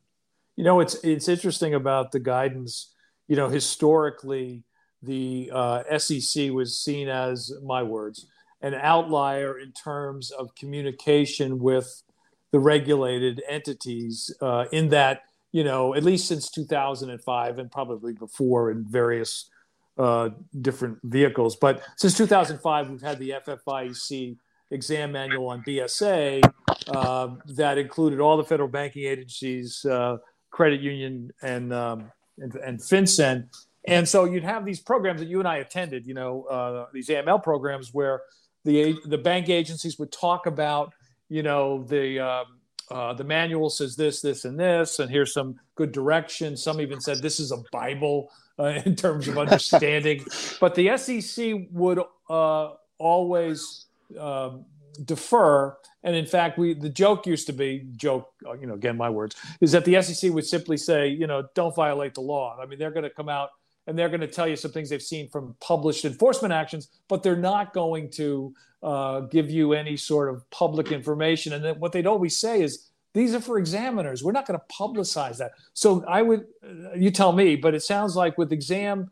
You 0.56 0.64
know, 0.64 0.80
it's 0.80 0.96
it's 1.02 1.28
interesting 1.28 1.72
about 1.74 2.12
the 2.12 2.20
guidance. 2.20 2.92
You 3.26 3.36
know, 3.36 3.48
historically, 3.48 4.64
the 5.02 5.50
uh, 5.50 5.98
SEC 5.98 6.50
was 6.50 6.78
seen 6.78 7.08
as 7.08 7.52
my 7.62 7.82
words 7.82 8.26
an 8.60 8.74
outlier 8.74 9.58
in 9.58 9.72
terms 9.72 10.30
of 10.30 10.54
communication 10.54 11.58
with 11.58 12.02
the 12.50 12.58
regulated 12.58 13.42
entities 13.48 14.34
uh, 14.40 14.66
in 14.72 14.90
that 14.90 15.22
you 15.54 15.62
know, 15.62 15.94
at 15.94 16.02
least 16.02 16.26
since 16.26 16.50
2005 16.50 17.58
and 17.60 17.70
probably 17.70 18.12
before 18.12 18.72
in 18.72 18.84
various 18.84 19.48
uh, 19.96 20.30
different 20.60 20.98
vehicles. 21.04 21.54
But 21.54 21.80
since 21.96 22.16
2005, 22.16 22.90
we've 22.90 23.00
had 23.00 23.20
the 23.20 23.34
FFIEC 23.46 24.36
exam 24.72 25.12
manual 25.12 25.46
on 25.46 25.62
BSA 25.62 26.42
uh, 26.88 27.28
that 27.50 27.78
included 27.78 28.18
all 28.18 28.36
the 28.36 28.42
federal 28.42 28.68
banking 28.68 29.04
agencies, 29.04 29.84
uh, 29.84 30.16
credit 30.50 30.80
union, 30.80 31.30
and, 31.40 31.72
um, 31.72 32.10
and, 32.38 32.56
and 32.56 32.80
FinCEN. 32.80 33.46
And 33.86 34.08
so 34.08 34.24
you'd 34.24 34.42
have 34.42 34.64
these 34.64 34.80
programs 34.80 35.20
that 35.20 35.28
you 35.28 35.38
and 35.38 35.46
I 35.46 35.58
attended, 35.58 36.04
you 36.04 36.14
know, 36.14 36.46
uh, 36.50 36.86
these 36.92 37.08
AML 37.08 37.44
programs 37.44 37.94
where 37.94 38.22
the 38.64 38.96
the 39.04 39.18
bank 39.18 39.48
agencies 39.50 40.00
would 40.00 40.10
talk 40.10 40.46
about, 40.46 40.92
you 41.28 41.44
know, 41.44 41.84
the 41.84 42.18
um, 42.18 42.46
uh, 42.90 43.14
the 43.14 43.24
manual 43.24 43.70
says 43.70 43.96
this, 43.96 44.20
this, 44.20 44.44
and 44.44 44.58
this, 44.58 44.98
and 44.98 45.10
here's 45.10 45.32
some 45.32 45.58
good 45.74 45.92
direction. 45.92 46.56
Some 46.56 46.80
even 46.80 47.00
said 47.00 47.18
this 47.18 47.40
is 47.40 47.52
a 47.52 47.62
Bible 47.72 48.30
uh, 48.58 48.64
in 48.84 48.96
terms 48.96 49.28
of 49.28 49.38
understanding. 49.38 50.24
but 50.60 50.74
the 50.74 50.96
SEC 50.96 51.66
would 51.70 52.00
uh, 52.28 52.70
always 52.98 53.86
um, 54.18 54.64
defer. 55.04 55.76
And 56.02 56.14
in 56.14 56.26
fact, 56.26 56.58
we 56.58 56.74
the 56.74 56.90
joke 56.90 57.26
used 57.26 57.46
to 57.46 57.52
be 57.52 57.86
joke, 57.96 58.30
uh, 58.46 58.52
you 58.52 58.66
know, 58.66 58.74
again 58.74 58.96
my 58.96 59.08
words, 59.08 59.36
is 59.60 59.72
that 59.72 59.84
the 59.84 60.00
SEC 60.02 60.30
would 60.32 60.44
simply 60.44 60.76
say, 60.76 61.08
you 61.08 61.26
know, 61.26 61.48
don't 61.54 61.74
violate 61.74 62.14
the 62.14 62.20
law. 62.20 62.56
I 62.60 62.66
mean, 62.66 62.78
they're 62.78 62.90
going 62.90 63.04
to 63.04 63.10
come 63.10 63.28
out 63.28 63.50
and 63.86 63.98
they're 63.98 64.08
going 64.08 64.20
to 64.20 64.26
tell 64.26 64.48
you 64.48 64.56
some 64.56 64.72
things 64.72 64.88
they've 64.88 65.02
seen 65.02 65.28
from 65.28 65.54
published 65.60 66.04
enforcement 66.04 66.52
actions, 66.52 66.88
but 67.08 67.22
they're 67.22 67.36
not 67.36 67.72
going 67.72 68.10
to 68.12 68.54
uh, 68.82 69.20
give 69.20 69.50
you 69.50 69.72
any 69.72 69.96
sort 69.96 70.28
of 70.28 70.48
public 70.50 70.92
information. 70.92 71.52
And 71.52 71.64
then 71.64 71.78
what 71.80 71.92
they'd 71.92 72.06
always 72.06 72.36
say 72.36 72.62
is, 72.62 72.90
these 73.12 73.32
are 73.32 73.40
for 73.40 73.58
examiners. 73.58 74.24
We're 74.24 74.32
not 74.32 74.46
going 74.46 74.58
to 74.58 74.74
publicize 74.74 75.38
that. 75.38 75.52
So 75.72 76.04
I 76.08 76.20
would, 76.20 76.46
uh, 76.64 76.94
you 76.94 77.12
tell 77.12 77.32
me, 77.32 77.54
but 77.54 77.72
it 77.72 77.82
sounds 77.82 78.16
like 78.16 78.36
with 78.36 78.52
exam, 78.52 79.10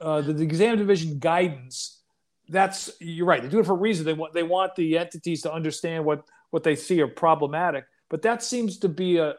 uh, 0.00 0.22
the, 0.22 0.32
the 0.32 0.42
exam 0.42 0.78
division 0.78 1.18
guidance, 1.18 2.00
that's 2.48 2.90
you're 2.98 3.26
right. 3.26 3.42
They 3.42 3.48
do 3.48 3.58
it 3.58 3.66
for 3.66 3.72
a 3.74 3.76
reason. 3.76 4.06
They 4.06 4.14
want 4.14 4.32
they 4.32 4.42
want 4.42 4.74
the 4.76 4.96
entities 4.96 5.42
to 5.42 5.52
understand 5.52 6.04
what 6.04 6.24
what 6.50 6.62
they 6.62 6.76
see 6.76 7.00
are 7.02 7.08
problematic. 7.08 7.84
But 8.08 8.22
that 8.22 8.42
seems 8.42 8.78
to 8.78 8.88
be 8.88 9.18
a 9.18 9.34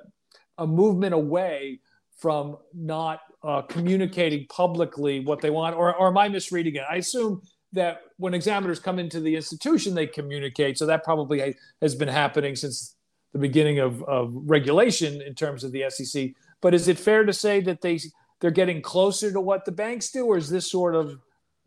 a 0.57 0.67
movement 0.67 1.13
away 1.13 1.79
from 2.17 2.57
not 2.73 3.21
uh, 3.43 3.61
communicating 3.61 4.45
publicly 4.47 5.19
what 5.21 5.39
they 5.39 5.49
want, 5.49 5.75
or, 5.75 5.95
or 5.95 6.07
am 6.07 6.17
I 6.17 6.27
misreading 6.27 6.75
it? 6.75 6.83
I 6.89 6.97
assume 6.97 7.41
that 7.73 8.01
when 8.17 8.33
examiners 8.33 8.79
come 8.79 8.97
into 8.97 9.19
the 9.19 9.35
institution, 9.35 9.93
they 9.93 10.07
communicate. 10.07 10.77
So 10.77 10.85
that 10.87 11.03
probably 11.03 11.55
has 11.81 11.95
been 11.95 12.07
happening 12.07 12.55
since 12.55 12.95
the 13.33 13.39
beginning 13.39 13.79
of, 13.79 14.03
of 14.03 14.31
regulation 14.33 15.21
in 15.21 15.35
terms 15.35 15.63
of 15.63 15.71
the 15.71 15.85
SEC. 15.89 16.31
But 16.61 16.73
is 16.73 16.87
it 16.87 16.97
fair 16.97 17.23
to 17.25 17.33
say 17.33 17.61
that 17.61 17.81
they 17.81 17.99
they're 18.39 18.51
getting 18.51 18.81
closer 18.81 19.31
to 19.31 19.41
what 19.41 19.65
the 19.65 19.71
banks 19.71 20.11
do, 20.11 20.25
or 20.25 20.37
is 20.37 20.49
this 20.49 20.69
sort 20.69 20.95
of 20.95 21.19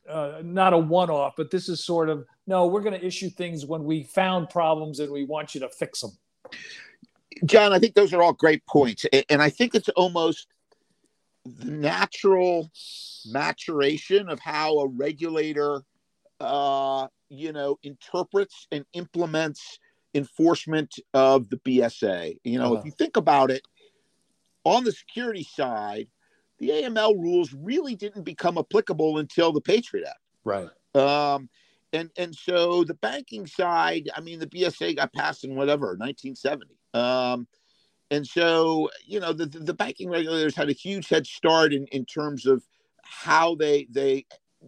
uh, 0.08 0.40
not 0.42 0.72
a 0.72 0.78
one-off, 0.78 1.34
but 1.36 1.50
this 1.50 1.68
is 1.68 1.84
sort 1.84 2.08
of 2.08 2.24
no, 2.46 2.66
we're 2.66 2.80
going 2.80 2.98
to 2.98 3.06
issue 3.06 3.30
things 3.30 3.64
when 3.64 3.84
we 3.84 4.02
found 4.02 4.48
problems 4.48 4.98
and 4.98 5.12
we 5.12 5.24
want 5.24 5.54
you 5.54 5.60
to 5.60 5.68
fix 5.68 6.00
them. 6.00 6.10
John, 7.44 7.72
I 7.72 7.78
think 7.78 7.94
those 7.94 8.12
are 8.12 8.22
all 8.22 8.32
great 8.32 8.64
points, 8.66 9.06
and 9.28 9.42
I 9.42 9.50
think 9.50 9.74
it's 9.74 9.88
almost 9.90 10.46
the 11.44 11.70
natural 11.70 12.70
maturation 13.26 14.28
of 14.28 14.38
how 14.40 14.78
a 14.80 14.88
regulator, 14.88 15.82
uh, 16.40 17.06
you 17.28 17.52
know, 17.52 17.78
interprets 17.82 18.66
and 18.72 18.84
implements 18.92 19.78
enforcement 20.14 20.96
of 21.14 21.48
the 21.50 21.56
BSA. 21.58 22.38
You 22.44 22.58
know, 22.58 22.72
uh-huh. 22.72 22.80
if 22.80 22.84
you 22.84 22.90
think 22.92 23.16
about 23.16 23.50
it, 23.50 23.62
on 24.64 24.84
the 24.84 24.92
security 24.92 25.44
side, 25.44 26.08
the 26.58 26.70
AML 26.70 27.18
rules 27.18 27.54
really 27.54 27.94
didn't 27.94 28.24
become 28.24 28.58
applicable 28.58 29.18
until 29.18 29.52
the 29.52 29.60
Patriot 29.60 30.06
Act. 30.06 30.18
Right. 30.44 30.68
Um, 30.94 31.48
and 31.92 32.10
and 32.16 32.34
so 32.34 32.84
the 32.84 32.94
banking 32.94 33.46
side, 33.46 34.10
I 34.14 34.20
mean, 34.20 34.38
the 34.38 34.46
BSA 34.46 34.96
got 34.96 35.12
passed 35.12 35.44
in 35.44 35.56
whatever 35.56 35.88
1970. 35.88 36.76
Um, 36.94 37.46
and 38.10 38.26
so, 38.26 38.90
you 39.06 39.20
know, 39.20 39.32
the, 39.32 39.46
the 39.46 39.74
banking 39.74 40.10
regulators 40.10 40.56
had 40.56 40.68
a 40.68 40.72
huge 40.72 41.08
head 41.08 41.26
start 41.26 41.72
in, 41.72 41.86
in 41.86 42.04
terms 42.04 42.46
of 42.46 42.62
how 43.02 43.54
they 43.54 43.86
they 43.90 44.24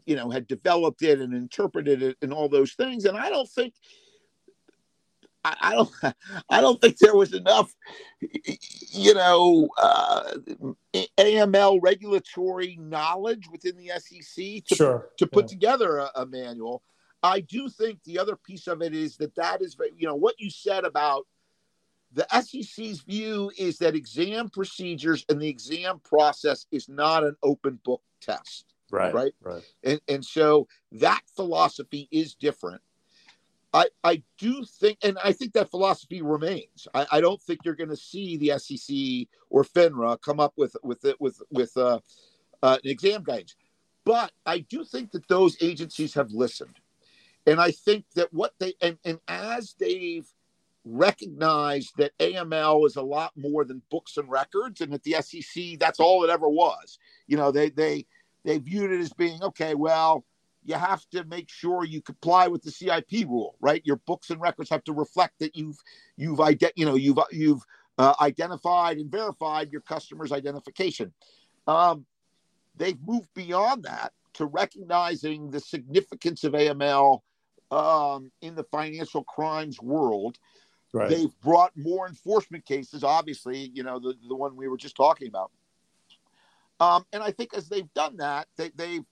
you 0.06 0.16
know 0.16 0.30
had 0.30 0.46
developed 0.46 1.02
it 1.02 1.20
and 1.20 1.34
interpreted 1.34 2.02
it 2.02 2.16
and 2.22 2.32
all 2.32 2.48
those 2.48 2.72
things. 2.72 3.04
And 3.04 3.16
I 3.16 3.28
don't 3.28 3.48
think 3.48 3.74
I, 5.44 5.56
I 5.60 5.74
don't 5.74 5.90
I 6.50 6.60
don't 6.60 6.80
think 6.80 6.98
there 6.98 7.16
was 7.16 7.32
enough, 7.34 7.74
you 8.20 9.14
know, 9.14 9.68
uh, 9.80 10.34
AML 11.18 11.80
regulatory 11.82 12.76
knowledge 12.80 13.48
within 13.50 13.76
the 13.76 13.90
SEC 13.98 14.64
to, 14.66 14.74
sure. 14.74 15.08
to 15.18 15.26
put 15.26 15.44
yeah. 15.44 15.48
together 15.48 15.98
a, 15.98 16.10
a 16.16 16.26
manual. 16.26 16.82
I 17.24 17.40
do 17.40 17.68
think 17.68 18.02
the 18.04 18.18
other 18.18 18.34
piece 18.34 18.66
of 18.66 18.82
it 18.82 18.94
is 18.94 19.16
that 19.18 19.34
that 19.36 19.62
is, 19.62 19.76
you 19.96 20.08
know, 20.08 20.16
what 20.16 20.34
you 20.38 20.50
said 20.50 20.84
about 20.84 21.26
the 22.14 22.26
SEC's 22.42 23.00
view 23.00 23.50
is 23.56 23.78
that 23.78 23.94
exam 23.94 24.50
procedures 24.50 25.24
and 25.28 25.40
the 25.40 25.48
exam 25.48 26.00
process 26.00 26.66
is 26.70 26.88
not 26.88 27.24
an 27.24 27.36
open 27.42 27.78
book 27.84 28.02
test. 28.20 28.74
Right. 28.90 29.14
Right. 29.14 29.32
Right. 29.42 29.62
And, 29.82 30.00
and 30.08 30.24
so 30.24 30.68
that 30.92 31.22
philosophy 31.34 32.08
is 32.10 32.34
different. 32.34 32.82
I, 33.74 33.86
I 34.04 34.22
do 34.36 34.64
think, 34.64 34.98
and 35.02 35.16
I 35.24 35.32
think 35.32 35.54
that 35.54 35.70
philosophy 35.70 36.20
remains. 36.20 36.86
I, 36.92 37.06
I 37.10 37.20
don't 37.20 37.40
think 37.40 37.60
you're 37.64 37.74
going 37.74 37.88
to 37.88 37.96
see 37.96 38.36
the 38.36 38.58
SEC 38.58 39.28
or 39.48 39.64
FINRA 39.64 40.20
come 40.20 40.40
up 40.40 40.52
with 40.56 40.76
with 40.82 41.04
it 41.06 41.18
with 41.20 41.40
with 41.50 41.74
uh, 41.76 42.00
uh, 42.62 42.78
an 42.84 42.90
exam 42.90 43.22
guidance, 43.22 43.56
but 44.04 44.30
I 44.44 44.58
do 44.58 44.84
think 44.84 45.12
that 45.12 45.26
those 45.28 45.56
agencies 45.62 46.12
have 46.14 46.32
listened, 46.32 46.80
and 47.46 47.58
I 47.58 47.70
think 47.70 48.04
that 48.14 48.30
what 48.34 48.52
they 48.58 48.74
and, 48.82 48.98
and 49.06 49.20
as 49.26 49.74
they've 49.78 50.28
recognized 50.84 51.96
that 51.96 52.16
AML 52.18 52.86
is 52.86 52.96
a 52.96 53.02
lot 53.02 53.32
more 53.36 53.64
than 53.64 53.82
books 53.90 54.16
and 54.16 54.28
records, 54.28 54.80
and 54.80 54.92
that 54.92 55.02
the 55.04 55.16
SEC 55.20 55.78
that's 55.78 56.00
all 56.00 56.24
it 56.24 56.30
ever 56.30 56.48
was. 56.48 56.98
You 57.26 57.36
know, 57.36 57.50
they 57.50 57.70
they 57.70 58.06
they 58.44 58.58
viewed 58.58 58.90
it 58.90 59.00
as 59.00 59.12
being 59.12 59.42
okay. 59.42 59.74
Well, 59.74 60.24
you 60.64 60.74
have 60.74 61.08
to 61.10 61.24
make 61.24 61.48
sure 61.48 61.84
you 61.84 62.00
comply 62.00 62.48
with 62.48 62.62
the 62.62 62.70
CIP 62.70 63.26
rule, 63.26 63.56
right? 63.60 63.82
Your 63.84 63.96
books 63.96 64.30
and 64.30 64.40
records 64.40 64.70
have 64.70 64.84
to 64.84 64.92
reflect 64.92 65.38
that 65.40 65.56
you've 65.56 65.78
you've 66.16 66.38
ident- 66.38 66.72
you 66.76 66.86
know 66.86 66.94
you've 66.94 67.18
you've 67.30 67.62
uh, 67.98 68.14
identified 68.20 68.98
and 68.98 69.10
verified 69.10 69.70
your 69.70 69.82
customer's 69.82 70.32
identification. 70.32 71.12
Um, 71.66 72.06
they've 72.76 72.98
moved 73.04 73.28
beyond 73.34 73.84
that 73.84 74.12
to 74.34 74.46
recognizing 74.46 75.50
the 75.50 75.60
significance 75.60 76.44
of 76.44 76.52
AML 76.52 77.20
um, 77.70 78.30
in 78.40 78.54
the 78.54 78.64
financial 78.64 79.24
crimes 79.24 79.80
world. 79.80 80.38
Right. 80.92 81.08
They've 81.08 81.40
brought 81.40 81.76
more 81.76 82.06
enforcement 82.06 82.66
cases, 82.66 83.02
obviously, 83.02 83.70
you 83.74 83.82
know, 83.82 83.98
the, 83.98 84.14
the 84.28 84.34
one 84.34 84.56
we 84.56 84.68
were 84.68 84.76
just 84.76 84.96
talking 84.96 85.28
about. 85.28 85.50
Um, 86.80 87.06
and 87.12 87.22
I 87.22 87.30
think 87.30 87.54
as 87.54 87.68
they've 87.68 87.92
done 87.94 88.18
that, 88.18 88.48
they, 88.56 88.64
have 88.64 88.76
they've, 88.76 89.04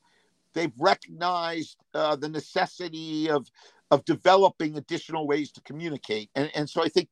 they've 0.52 0.72
recognized 0.78 1.78
uh, 1.94 2.16
the 2.16 2.28
necessity 2.28 3.30
of 3.30 3.50
of 3.90 4.04
developing 4.04 4.76
additional 4.76 5.26
ways 5.26 5.50
to 5.52 5.60
communicate. 5.62 6.30
And, 6.34 6.50
and 6.54 6.70
so 6.70 6.82
I 6.82 6.88
think 6.88 7.08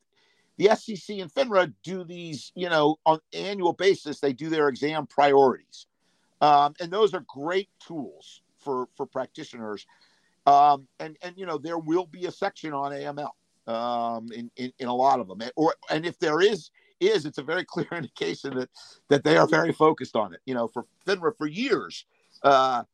the 0.57 0.75
SEC 0.77 1.19
and 1.19 1.33
FINRA 1.33 1.73
do 1.83 2.05
these, 2.05 2.53
you 2.55 2.69
know, 2.69 2.97
on 3.05 3.21
annual 3.33 3.73
basis, 3.73 4.21
they 4.21 4.33
do 4.33 4.49
their 4.49 4.69
exam 4.69 5.07
priorities. 5.07 5.87
Um, 6.41 6.75
and 6.81 6.93
those 6.93 7.15
are 7.15 7.25
great 7.29 7.69
tools 7.85 8.43
for, 8.59 8.89
for 8.97 9.07
practitioners. 9.07 9.87
Um, 10.47 10.87
and, 11.01 11.17
and, 11.23 11.37
you 11.37 11.47
know, 11.47 11.59
there 11.59 11.79
will 11.79 12.07
be 12.07 12.27
a 12.27 12.31
section 12.31 12.73
on 12.73 12.93
AML 12.93 13.31
um, 13.69 14.33
in, 14.33 14.51
in, 14.57 14.73
in 14.79 14.89
a 14.89 14.95
lot 14.95 15.21
of 15.21 15.29
them. 15.29 15.41
Or, 15.57 15.75
and 15.91 16.07
if 16.07 16.19
there 16.19 16.41
is, 16.41 16.71
is 17.01 17.27
it's 17.27 17.39
a 17.39 17.43
very 17.43 17.65
clear 17.67 17.89
indication 17.93 18.57
that, 18.57 18.71
that 19.09 19.25
they 19.25 19.37
are 19.37 19.47
very 19.47 19.73
focused 19.73 20.17
on 20.17 20.35
it. 20.35 20.41
You 20.47 20.55
know, 20.55 20.69
for 20.69 20.87
FINRA 21.07 21.37
for 21.37 21.47
years, 21.47 22.05
uh, 22.43 22.85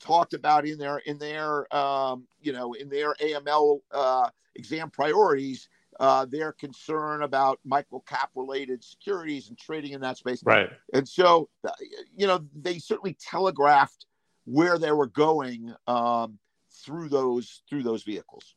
talked 0.00 0.34
about 0.34 0.66
in 0.66 0.78
their 0.78 0.98
in 0.98 1.18
their 1.18 1.74
um, 1.74 2.26
you 2.40 2.52
know 2.52 2.72
in 2.72 2.88
their 2.88 3.14
AML 3.14 3.80
uh, 3.92 4.28
exam 4.54 4.90
priorities 4.90 5.68
uh, 6.00 6.26
their 6.26 6.52
concern 6.52 7.22
about 7.22 7.60
micro 7.64 8.00
cap 8.00 8.30
related 8.34 8.82
securities 8.82 9.48
and 9.48 9.58
trading 9.58 9.92
in 9.92 10.00
that 10.00 10.16
space. 10.16 10.42
Right. 10.44 10.68
And 10.92 11.08
so 11.08 11.48
uh, 11.66 11.70
you 12.16 12.26
know 12.26 12.44
they 12.54 12.78
certainly 12.78 13.16
telegraphed 13.20 14.06
where 14.44 14.78
they 14.78 14.92
were 14.92 15.06
going 15.06 15.74
um, 15.86 16.38
through 16.70 17.08
those 17.08 17.62
through 17.68 17.82
those 17.82 18.02
vehicles. 18.02 18.54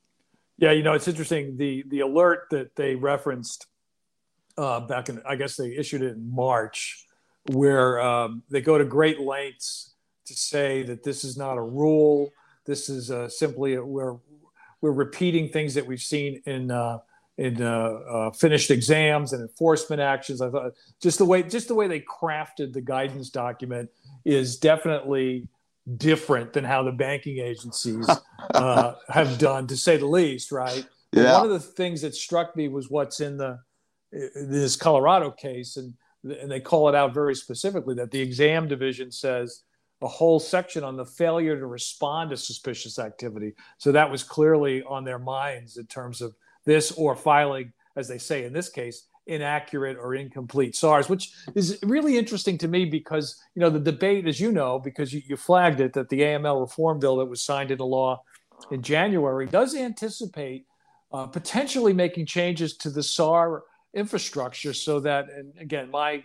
Yeah, 0.58 0.72
you 0.72 0.84
know 0.84 0.94
it's 0.94 1.08
interesting 1.08 1.58
the 1.58 1.84
the 1.88 2.00
alert 2.00 2.48
that 2.52 2.76
they 2.76 2.96
referenced 2.96 3.68
uh, 4.58 4.80
back 4.82 5.10
in 5.10 5.22
I 5.28 5.36
guess 5.36 5.56
they 5.56 5.76
issued 5.76 6.02
it 6.02 6.16
in 6.16 6.34
March 6.34 7.06
where 7.52 8.02
um, 8.02 8.44
they 8.50 8.62
go 8.62 8.78
to 8.78 8.86
great 8.86 9.20
lengths 9.20 9.94
to 10.26 10.34
say 10.34 10.84
that 10.84 11.04
this 11.04 11.24
is 11.24 11.38
not 11.38 11.58
a 11.58 11.62
rule. 11.62 12.32
This 12.66 12.90
is 12.90 13.12
uh, 13.12 13.30
simply 13.30 13.76
a, 13.76 13.84
we're 13.84 14.18
we're 14.82 14.92
repeating 14.92 15.50
things 15.50 15.74
that 15.74 15.86
we've 15.86 16.02
seen 16.02 16.42
in 16.46 16.72
uh, 16.72 17.00
in 17.38 17.62
uh, 17.62 17.68
uh, 17.68 18.32
finished 18.32 18.72
exams 18.72 19.34
and 19.34 19.42
enforcement 19.42 20.02
actions. 20.02 20.42
I 20.42 20.50
thought 20.50 20.74
just 21.02 21.18
the 21.20 21.26
way 21.26 21.44
just 21.44 21.68
the 21.68 21.76
way 21.76 21.88
they 21.88 22.02
crafted 22.02 22.74
the 22.74 22.82
guidance 22.82 23.30
document 23.30 23.90
is 24.26 24.58
definitely 24.58 25.48
different 25.96 26.54
than 26.54 26.64
how 26.64 26.84
the 26.84 26.92
banking 26.92 27.40
agencies 27.40 28.10
uh, 28.54 28.94
have 29.10 29.38
done, 29.38 29.68
to 29.68 29.78
say 29.78 29.98
the 29.98 30.06
least. 30.06 30.52
Right. 30.52 30.86
Yeah. 31.14 31.34
One 31.34 31.46
of 31.46 31.52
the 31.52 31.60
things 31.60 32.02
that 32.02 32.16
struck 32.16 32.56
me 32.56 32.68
was 32.68 32.90
what's 32.90 33.22
in 33.22 33.38
the 33.38 33.60
this 34.12 34.76
Colorado 34.76 35.32
case, 35.32 35.78
and 35.78 35.94
and 36.24 36.52
they 36.52 36.60
call 36.60 36.90
it 36.90 36.96
out 36.96 37.14
very 37.14 37.36
specifically 37.36 37.96
that 37.96 38.12
the 38.12 38.22
exam 38.22 38.68
division 38.68 39.12
says 39.12 39.64
a 40.02 40.08
whole 40.08 40.40
section 40.40 40.84
on 40.84 40.96
the 40.96 41.06
failure 41.06 41.58
to 41.58 41.66
respond 41.66 42.30
to 42.30 42.38
suspicious 42.38 43.00
activity. 43.00 43.54
So 43.78 43.92
that 43.94 44.12
was 44.12 44.24
clearly 44.24 44.84
on 44.84 45.04
their 45.04 45.20
minds 45.20 45.78
in 45.78 45.88
terms 45.88 46.22
of 46.22 46.36
this 46.66 46.92
or 46.92 47.16
filing, 47.16 47.74
as 47.96 48.08
they 48.08 48.20
say 48.20 48.46
in 48.46 48.54
this 48.54 48.70
case, 48.70 49.07
inaccurate 49.28 49.98
or 49.98 50.16
incomplete 50.16 50.76
SARs, 50.76 51.10
which 51.10 51.32
is 51.56 51.78
really 51.84 52.18
interesting 52.18 52.58
to 52.60 52.68
me 52.68 52.86
because, 52.86 53.42
you 53.56 53.60
know, 53.60 53.70
the 53.70 53.80
debate, 53.80 54.28
as 54.28 54.40
you 54.40 54.52
know, 54.52 54.80
because 54.80 55.14
you, 55.14 55.22
you 55.28 55.38
flagged 55.38 55.80
it, 55.80 55.94
that 55.94 56.10
the 56.10 56.22
AML 56.22 56.60
reform 56.60 57.00
bill 57.00 57.18
that 57.18 57.26
was 57.26 57.42
signed 57.42 57.72
into 57.72 57.84
law 57.84 58.22
in 58.72 58.82
January 58.82 59.46
does 59.46 59.76
anticipate 59.76 60.66
uh, 61.12 61.28
potentially 61.28 61.94
making 61.94 62.26
changes 62.26 62.76
to 62.78 62.90
the 62.90 63.04
SAR 63.04 63.64
infrastructure 63.94 64.74
so 64.74 65.00
that, 65.02 65.30
and 65.30 65.54
again, 65.60 65.90
my 65.92 66.24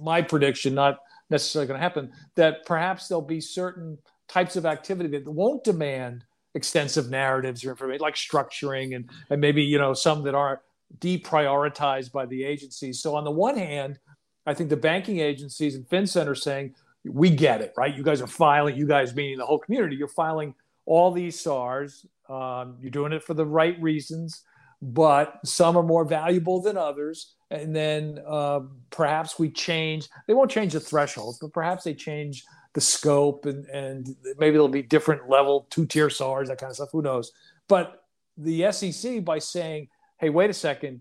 my 0.00 0.20
prediction, 0.20 0.74
not 0.74 0.98
necessarily 1.30 1.66
going 1.66 1.78
to 1.78 1.82
happen, 1.82 2.12
that 2.34 2.66
perhaps 2.66 3.08
there'll 3.08 3.22
be 3.22 3.40
certain 3.40 3.96
types 4.28 4.56
of 4.56 4.66
activity 4.66 5.08
that 5.08 5.26
won't 5.26 5.64
demand 5.64 6.24
extensive 6.54 7.10
narratives 7.10 7.64
or 7.64 7.70
information 7.70 8.00
like 8.00 8.14
structuring 8.14 8.94
and, 8.94 9.10
and 9.28 9.40
maybe 9.40 9.62
you 9.62 9.78
know 9.78 9.92
some 9.92 10.22
that 10.22 10.34
are 10.34 10.62
deprioritized 10.98 12.12
by 12.12 12.26
the 12.26 12.44
agencies. 12.44 13.00
So 13.00 13.14
on 13.16 13.24
the 13.24 13.30
one 13.30 13.56
hand 13.56 13.98
i 14.46 14.52
think 14.52 14.68
the 14.68 14.76
banking 14.76 15.20
agencies 15.20 15.74
and 15.74 15.88
FinCEN 15.88 16.26
are 16.26 16.34
saying 16.34 16.74
we 17.04 17.30
get 17.30 17.60
it 17.60 17.72
right? 17.76 17.94
You 17.94 18.02
guys 18.02 18.20
are 18.20 18.26
filing 18.26 18.76
you 18.76 18.86
guys 18.86 19.14
meaning 19.14 19.38
the 19.38 19.46
whole 19.46 19.58
community 19.58 19.96
you're 19.96 20.08
filing 20.08 20.54
all 20.86 21.10
these 21.10 21.38
sars 21.38 22.06
um, 22.28 22.76
you're 22.80 22.90
doing 22.90 23.12
it 23.12 23.22
for 23.22 23.34
the 23.34 23.46
right 23.46 23.80
reasons 23.80 24.42
but 24.82 25.38
some 25.44 25.76
are 25.76 25.82
more 25.82 26.04
valuable 26.04 26.60
than 26.60 26.76
others 26.76 27.34
and 27.50 27.74
then 27.74 28.20
uh, 28.26 28.60
perhaps 28.90 29.38
we 29.38 29.48
change 29.50 30.08
they 30.26 30.34
won't 30.34 30.50
change 30.50 30.72
the 30.72 30.80
thresholds 30.80 31.38
but 31.38 31.52
perhaps 31.52 31.84
they 31.84 31.94
change 31.94 32.44
the 32.74 32.80
scope 32.80 33.46
and 33.46 33.66
and 33.66 34.14
maybe 34.38 34.52
there'll 34.52 34.68
be 34.68 34.82
different 34.82 35.28
level 35.30 35.66
two 35.70 35.86
tier 35.86 36.10
SARs 36.10 36.48
that 36.48 36.58
kind 36.58 36.70
of 36.70 36.76
stuff 36.76 36.90
who 36.92 37.02
knows? 37.02 37.32
But 37.68 38.04
the 38.36 38.70
SEC 38.72 39.24
by 39.24 39.38
saying 39.38 39.88
hey 40.18 40.30
wait 40.30 40.50
a 40.50 40.54
second 40.54 41.00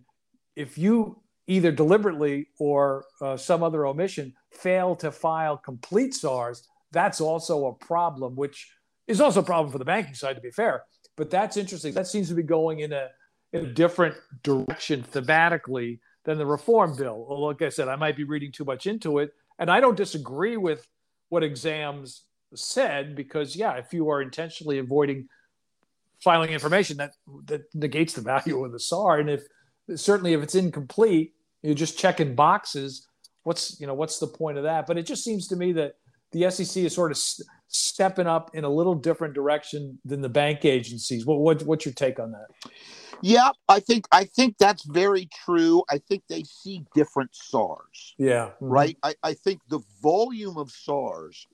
if 0.56 0.78
you 0.78 1.22
either 1.48 1.72
deliberately 1.72 2.48
or 2.60 3.06
uh, 3.22 3.36
some 3.36 3.64
other 3.64 3.86
omission 3.86 4.34
fail 4.52 4.96
to 4.96 5.12
file 5.12 5.58
complete 5.58 6.14
SARs 6.14 6.68
that's 6.92 7.20
also 7.22 7.68
a 7.68 7.74
problem 7.74 8.36
which 8.36 8.70
is 9.08 9.20
also 9.20 9.42
a 9.42 9.44
problem 9.44 9.72
for 9.72 9.80
the 9.80 9.86
banking 9.86 10.16
side 10.16 10.36
to 10.36 10.42
be 10.42 10.52
fair 10.52 10.84
but 11.18 11.30
that's 11.30 11.58
interesting 11.58 11.94
that 11.94 12.08
seems 12.08 12.30
to 12.30 12.36
be 12.36 12.44
going 12.44 12.80
in 12.80 12.94
a 12.94 13.10
in 13.54 13.66
a 13.66 13.74
different 13.74 14.16
direction 14.42 15.04
thematically 15.04 16.00
than 16.26 16.38
the 16.38 16.46
reform 16.46 16.96
bill. 16.96 17.26
Well, 17.28 17.46
like 17.46 17.62
I 17.62 17.70
said, 17.70 17.88
I 17.88 17.96
might 17.96 18.18
be 18.18 18.24
reading 18.24 18.52
too 18.52 18.66
much 18.66 18.88
into 18.88 19.20
it. 19.20 19.32
And 19.60 19.70
I 19.70 19.80
don't 19.80 19.96
disagree 19.96 20.58
with 20.58 20.88
what 21.30 21.44
exams 21.44 22.24
said 22.56 23.16
because, 23.16 23.56
yeah, 23.56 23.74
if 23.74 23.94
you 23.94 24.10
are 24.10 24.22
intentionally 24.22 24.80
avoiding 24.80 25.28
filing 26.24 26.52
information, 26.52 26.98
that, 26.98 27.12
that 27.46 27.62
negates 27.74 28.14
the 28.14 28.22
value 28.22 28.64
of 28.64 28.72
the 28.72 28.80
SAR. 28.80 29.20
And 29.20 29.30
if 29.30 29.44
certainly 29.96 30.34
if 30.34 30.42
it's 30.42 30.56
incomplete, 30.56 31.34
you're 31.62 31.76
just 31.76 31.98
checking 31.98 32.36
boxes. 32.36 33.08
What's 33.44 33.80
you 33.80 33.88
know 33.88 33.94
what's 33.94 34.20
the 34.20 34.28
point 34.28 34.58
of 34.58 34.64
that? 34.64 34.88
But 34.88 34.98
it 34.98 35.06
just 35.06 35.24
seems 35.24 35.48
to 35.50 35.56
me 35.56 35.74
that 35.74 35.96
the 36.32 36.50
SEC 36.50 36.84
is 36.84 36.94
sort 36.94 37.12
of 37.12 37.18
stepping 37.68 38.28
up 38.28 38.52
in 38.54 38.64
a 38.64 38.70
little 38.70 38.96
different 38.96 39.34
direction 39.34 40.00
than 40.06 40.22
the 40.22 40.30
bank 40.30 40.66
agencies. 40.66 41.26
What, 41.26 41.40
what 41.40 41.64
what's 41.64 41.86
your 41.86 41.94
take 41.94 42.20
on 42.20 42.32
that? 42.32 42.48
Yeah, 43.22 43.52
I 43.70 43.80
think 43.80 44.06
I 44.12 44.26
think 44.26 44.58
that's 44.58 44.84
very 44.84 45.30
true. 45.46 45.84
I 45.90 45.98
think 45.98 46.24
they 46.28 46.44
see 46.44 46.86
different 46.94 47.30
SARs. 47.34 48.16
Yeah. 48.18 48.48
Mm-hmm. 48.48 48.66
Right. 48.66 48.98
I, 49.02 49.16
I 49.24 49.34
think 49.34 49.62
the 49.70 49.80
volume 50.02 50.58
of 50.58 50.72
SARs 50.72 51.48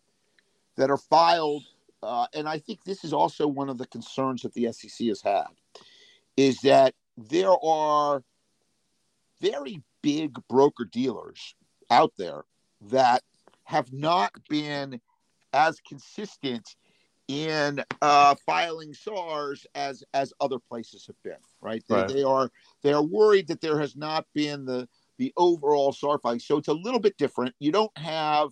that 0.78 0.90
are 0.90 0.98
filed, 0.98 1.64
uh, 2.02 2.28
and 2.34 2.48
I 2.48 2.60
think 2.60 2.84
this 2.84 3.04
is 3.04 3.14
also 3.14 3.48
one 3.48 3.70
of 3.70 3.78
the 3.78 3.88
concerns 3.88 4.42
that 4.44 4.54
the 4.54 4.72
SEC 4.72 5.08
has 5.08 5.22
had, 5.22 5.48
is 6.38 6.60
that 6.62 6.94
there 7.18 7.56
are 7.64 8.24
very 9.42 9.82
big 10.02 10.38
broker 10.48 10.86
dealers 10.86 11.56
out 11.90 12.14
there 12.18 12.44
that 12.82 13.24
have 13.64 13.92
not 13.92 14.32
been 14.50 15.00
as 15.54 15.80
consistent 15.82 16.76
in 17.28 17.84
uh, 18.02 18.34
filing 18.46 18.94
SARs 18.94 19.68
as 19.76 20.04
as 20.14 20.34
other 20.40 20.58
places 20.58 21.06
have 21.06 21.22
been. 21.24 21.38
Right? 21.62 21.84
They, 21.88 21.96
right. 21.96 22.08
they 22.08 22.24
are 22.24 22.52
they 22.82 22.94
are 22.94 23.04
worried 23.04 23.48
that 23.48 23.62
there 23.62 23.80
has 23.80 23.96
not 23.96 24.26
been 24.34 24.66
the 24.66 24.88
the 25.18 25.34
overall 25.38 25.92
SAR 25.92 26.18
filing. 26.20 26.40
So 26.40 26.58
it's 26.58 26.70
a 26.70 26.74
little 26.74 27.00
bit 27.00 27.18
different. 27.18 27.54
You 27.60 27.72
don't 27.72 27.96
have 27.98 28.50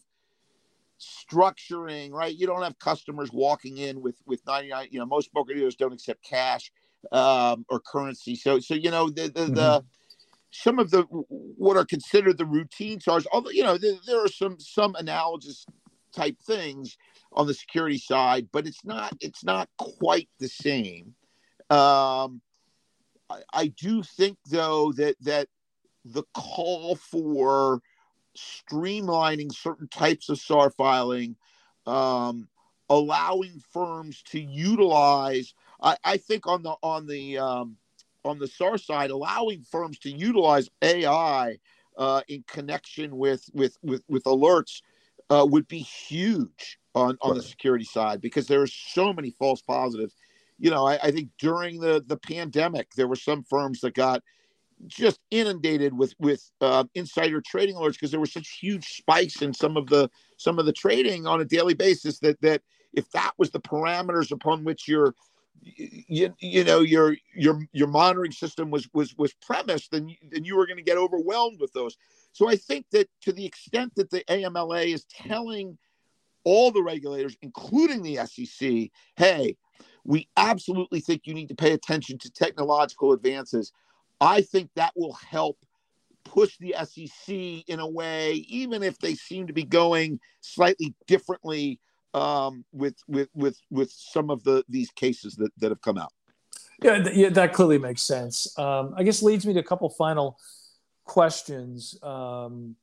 structuring, 1.00 2.12
right? 2.12 2.36
You 2.36 2.48
don't 2.48 2.64
have 2.64 2.78
customers 2.80 3.30
walking 3.32 3.78
in 3.78 4.02
with 4.02 4.16
with 4.26 4.42
99. 4.46 4.88
You 4.92 5.00
know, 5.00 5.06
most 5.06 5.32
broker 5.32 5.54
dealers 5.54 5.76
don't 5.76 5.94
accept 5.94 6.24
cash 6.24 6.72
um, 7.12 7.66
or 7.70 7.80
currency. 7.80 8.36
So 8.36 8.60
so 8.60 8.74
you 8.74 8.92
know 8.92 9.10
the 9.10 9.24
the, 9.24 9.30
mm-hmm. 9.30 9.54
the 9.54 9.86
some 10.52 10.80
of 10.80 10.92
the 10.92 11.04
what 11.04 11.78
are 11.78 11.86
considered 11.86 12.38
the 12.38 12.46
routine 12.46 13.00
SARs, 13.00 13.28
although 13.32 13.52
you 13.52 13.64
know 13.64 13.78
there, 13.78 13.96
there 14.06 14.24
are 14.24 14.30
some 14.30 14.60
some 14.60 14.96
analogous 14.96 15.66
type 16.14 16.38
things 16.46 16.98
on 17.34 17.48
the 17.48 17.54
security 17.54 17.98
side, 17.98 18.48
but 18.52 18.66
it's 18.66 18.84
not 18.84 19.14
it's 19.20 19.44
not 19.44 19.70
quite 19.78 20.30
the 20.40 20.48
same. 20.48 21.14
Um, 21.70 22.42
I, 23.30 23.42
I 23.54 23.68
do 23.68 24.04
think 24.04 24.38
though 24.50 24.94
that 24.94 25.16
that 25.22 25.48
the 26.06 26.24
call 26.34 26.96
for 26.96 27.82
streamlining 28.38 29.52
certain 29.52 29.88
types 29.88 30.30
of 30.30 30.40
SAR 30.40 30.70
filing, 30.70 31.36
um, 31.86 32.48
allowing 32.90 33.62
firms 33.72 34.22
to 34.24 34.40
utilize. 34.40 35.54
I, 35.82 35.98
I, 36.04 36.18
think 36.18 36.48
on 36.48 36.64
the 36.64 36.76
on 36.82 37.08
the 37.08 37.38
um, 37.38 37.78
on 38.24 38.40
the 38.40 38.48
SAR 38.48 38.78
side, 38.78 39.10
allowing 39.10 39.64
firms 39.64 40.00
to 40.00 40.10
utilize 40.10 40.70
AI 40.82 41.58
uh, 41.98 42.22
in 42.28 42.44
connection 42.48 43.18
with 43.18 43.50
with 43.54 43.78
with, 43.82 44.04
with 44.08 44.24
alerts 44.24 44.82
uh, 45.30 45.46
would 45.50 45.68
be 45.68 45.80
huge 45.80 46.80
on 46.96 47.18
on 47.22 47.32
right. 47.32 47.38
the 47.38 47.44
security 47.44 47.86
side 47.86 48.22
because 48.22 48.48
there 48.48 48.62
are 48.62 48.68
so 48.68 49.14
many 49.14 49.32
false 49.32 49.62
positives. 49.62 50.16
You 50.60 50.72
know, 50.72 50.88
I, 50.88 51.00
I 51.04 51.12
think 51.12 51.30
during 51.40 51.80
the 51.80 52.04
the 52.06 52.18
pandemic, 52.18 52.92
there 52.96 53.08
were 53.08 53.16
some 53.16 53.44
firms 53.44 53.82
that 53.82 53.94
got 53.94 54.24
just 54.86 55.20
inundated 55.32 55.98
with 55.98 56.14
with 56.20 56.52
uh, 56.62 56.84
insider 56.94 57.42
trading 57.42 57.76
alerts 57.76 57.94
because 57.94 58.12
there 58.12 58.20
were 58.20 58.26
such 58.26 58.60
huge 58.62 58.86
spikes 58.86 59.42
in 59.42 59.54
some 59.54 59.76
of 59.78 59.88
the 59.88 60.10
some 60.38 60.60
of 60.60 60.66
the 60.66 60.74
trading 60.74 61.26
on 61.26 61.42
a 61.42 61.46
daily 61.46 61.74
basis 61.74 62.20
that 62.20 62.40
that 62.42 62.62
if 62.94 63.10
that 63.12 63.32
was 63.38 63.50
the 63.52 63.60
parameters 63.60 64.32
upon 64.32 64.64
which 64.64 64.88
your 64.88 65.16
you, 65.62 66.34
you 66.40 66.64
know 66.64 66.82
your 66.82 67.16
your 67.36 67.60
your 67.72 67.88
monitoring 67.88 68.32
system 68.32 68.70
was 68.70 68.88
was 68.94 69.16
was 69.18 69.34
premised 69.34 69.92
then 69.92 70.16
then 70.32 70.44
you 70.44 70.56
were 70.56 70.68
going 70.68 70.78
to 70.78 70.84
get 70.84 70.98
overwhelmed 70.98 71.60
with 71.60 71.74
those. 71.74 71.98
So 72.32 72.50
i 72.50 72.56
think 72.56 72.86
that 72.92 73.10
to 73.22 73.34
the 73.34 73.46
extent 73.46 73.96
that 73.96 74.12
the 74.12 74.24
amla 74.30 74.86
is 74.86 75.06
telling 75.06 75.78
all 76.44 76.72
the 76.72 76.84
regulators 76.84 77.36
including 77.42 78.04
the 78.04 78.18
sec 78.18 78.92
hey 79.16 79.58
we 80.06 80.30
absolutely 80.38 81.02
think 81.02 81.24
you 81.26 81.34
need 81.34 81.50
to 81.50 81.56
pay 81.56 81.74
attention 81.74 82.18
to 82.20 82.32
technological 82.32 83.12
advances 83.12 83.74
I 84.20 84.42
think 84.42 84.70
that 84.76 84.94
will 84.96 85.14
help 85.14 85.58
push 86.24 86.58
the 86.58 86.76
SEC 86.84 87.36
in 87.68 87.80
a 87.80 87.88
way, 87.88 88.34
even 88.48 88.84
if 88.84 88.98
they 89.00 89.16
seem 89.16 89.48
to 89.48 89.54
be 89.54 89.64
going 89.64 90.20
slightly 90.42 90.94
differently 91.08 91.80
um, 92.14 92.66
with 92.72 92.96
with 93.08 93.30
with 93.34 93.58
with 93.70 93.92
some 93.92 94.30
of 94.30 94.44
the 94.44 94.64
these 94.70 94.90
cases 94.92 95.36
that 95.36 95.52
that 95.58 95.72
have 95.72 95.82
come 95.82 95.98
out. 95.98 96.12
Yeah, 96.82 97.10
yeah, 97.12 97.30
that 97.30 97.54
clearly 97.54 97.80
makes 97.80 98.04
sense. 98.04 98.58
Um, 98.60 98.94
I 98.96 99.04
guess 99.04 99.24
leads 99.24 99.46
me 99.46 99.54
to 99.54 99.60
a 99.60 99.64
couple 99.64 99.90
final 99.90 100.38
questions. 101.06 101.98
Um, 102.04 102.76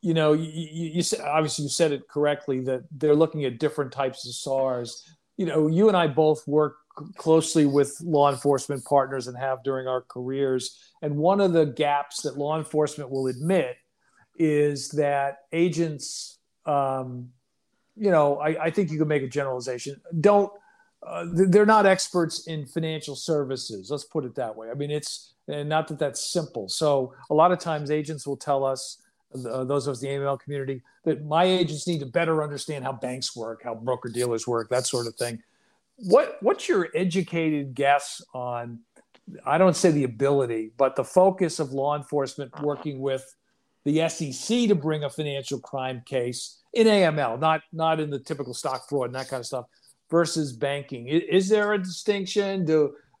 you 0.00 0.14
know, 0.14 0.32
you, 0.32 0.50
you, 0.50 0.90
you 0.94 1.02
said 1.02 1.20
obviously 1.20 1.64
you 1.64 1.68
said 1.68 1.92
it 1.92 2.08
correctly 2.08 2.60
that 2.60 2.84
they're 2.90 3.14
looking 3.14 3.44
at 3.44 3.58
different 3.58 3.92
types 3.92 4.26
of 4.26 4.34
SARs. 4.34 5.04
You 5.36 5.46
know, 5.46 5.68
you 5.68 5.88
and 5.88 5.96
I 5.96 6.06
both 6.06 6.46
work 6.48 6.76
closely 7.16 7.66
with 7.66 7.96
law 8.02 8.30
enforcement 8.30 8.84
partners 8.84 9.26
and 9.26 9.36
have 9.36 9.62
during 9.62 9.86
our 9.86 10.02
careers. 10.02 10.78
And 11.02 11.16
one 11.16 11.40
of 11.40 11.52
the 11.52 11.66
gaps 11.66 12.22
that 12.22 12.36
law 12.36 12.58
enforcement 12.58 13.10
will 13.10 13.28
admit 13.28 13.76
is 14.38 14.88
that 14.90 15.40
agents, 15.52 16.38
um, 16.66 17.30
you 17.96 18.10
know, 18.10 18.38
I, 18.38 18.64
I, 18.64 18.70
think 18.70 18.90
you 18.90 18.98
can 18.98 19.08
make 19.08 19.22
a 19.22 19.28
generalization, 19.28 20.00
don't, 20.20 20.52
uh, 21.06 21.26
they're 21.32 21.66
not 21.66 21.86
experts 21.86 22.46
in 22.46 22.66
financial 22.66 23.16
services. 23.16 23.90
Let's 23.90 24.04
put 24.04 24.24
it 24.24 24.34
that 24.36 24.54
way. 24.54 24.70
I 24.70 24.74
mean, 24.74 24.90
it's 24.90 25.34
and 25.48 25.68
not 25.68 25.88
that 25.88 25.98
that's 25.98 26.32
simple. 26.32 26.68
So 26.68 27.14
a 27.30 27.34
lot 27.34 27.52
of 27.52 27.58
times 27.58 27.90
agents 27.90 28.26
will 28.26 28.36
tell 28.36 28.64
us, 28.64 29.02
uh, 29.34 29.64
those 29.64 29.86
of 29.86 29.92
us 29.92 30.02
in 30.02 30.20
the 30.20 30.24
AML 30.24 30.40
community, 30.40 30.82
that 31.04 31.24
my 31.24 31.44
agents 31.44 31.86
need 31.86 32.00
to 32.00 32.06
better 32.06 32.42
understand 32.42 32.84
how 32.84 32.92
banks 32.92 33.34
work, 33.34 33.62
how 33.62 33.74
broker 33.74 34.08
dealers 34.08 34.46
work, 34.46 34.68
that 34.70 34.86
sort 34.86 35.06
of 35.06 35.14
thing 35.16 35.42
what 36.02 36.36
what's 36.40 36.68
your 36.68 36.88
educated 36.94 37.74
guess 37.74 38.22
on 38.34 38.80
I 39.44 39.58
don't 39.58 39.76
say 39.76 39.90
the 39.90 40.04
ability, 40.04 40.72
but 40.76 40.96
the 40.96 41.04
focus 41.04 41.60
of 41.60 41.72
law 41.72 41.96
enforcement 41.96 42.52
working 42.62 43.00
with 43.00 43.24
the 43.84 44.08
SEC 44.08 44.68
to 44.68 44.74
bring 44.74 45.04
a 45.04 45.10
financial 45.10 45.60
crime 45.60 46.02
case 46.04 46.60
in 46.74 46.86
AML, 46.86 47.38
not 47.40 47.62
not 47.72 48.00
in 48.00 48.10
the 48.10 48.18
typical 48.18 48.54
stock 48.54 48.88
fraud 48.88 49.06
and 49.06 49.14
that 49.14 49.28
kind 49.28 49.40
of 49.40 49.46
stuff, 49.46 49.66
versus 50.10 50.52
banking. 50.52 51.08
Is, 51.08 51.48
there 51.48 51.72
a 51.72 51.78
distinction? 51.78 52.66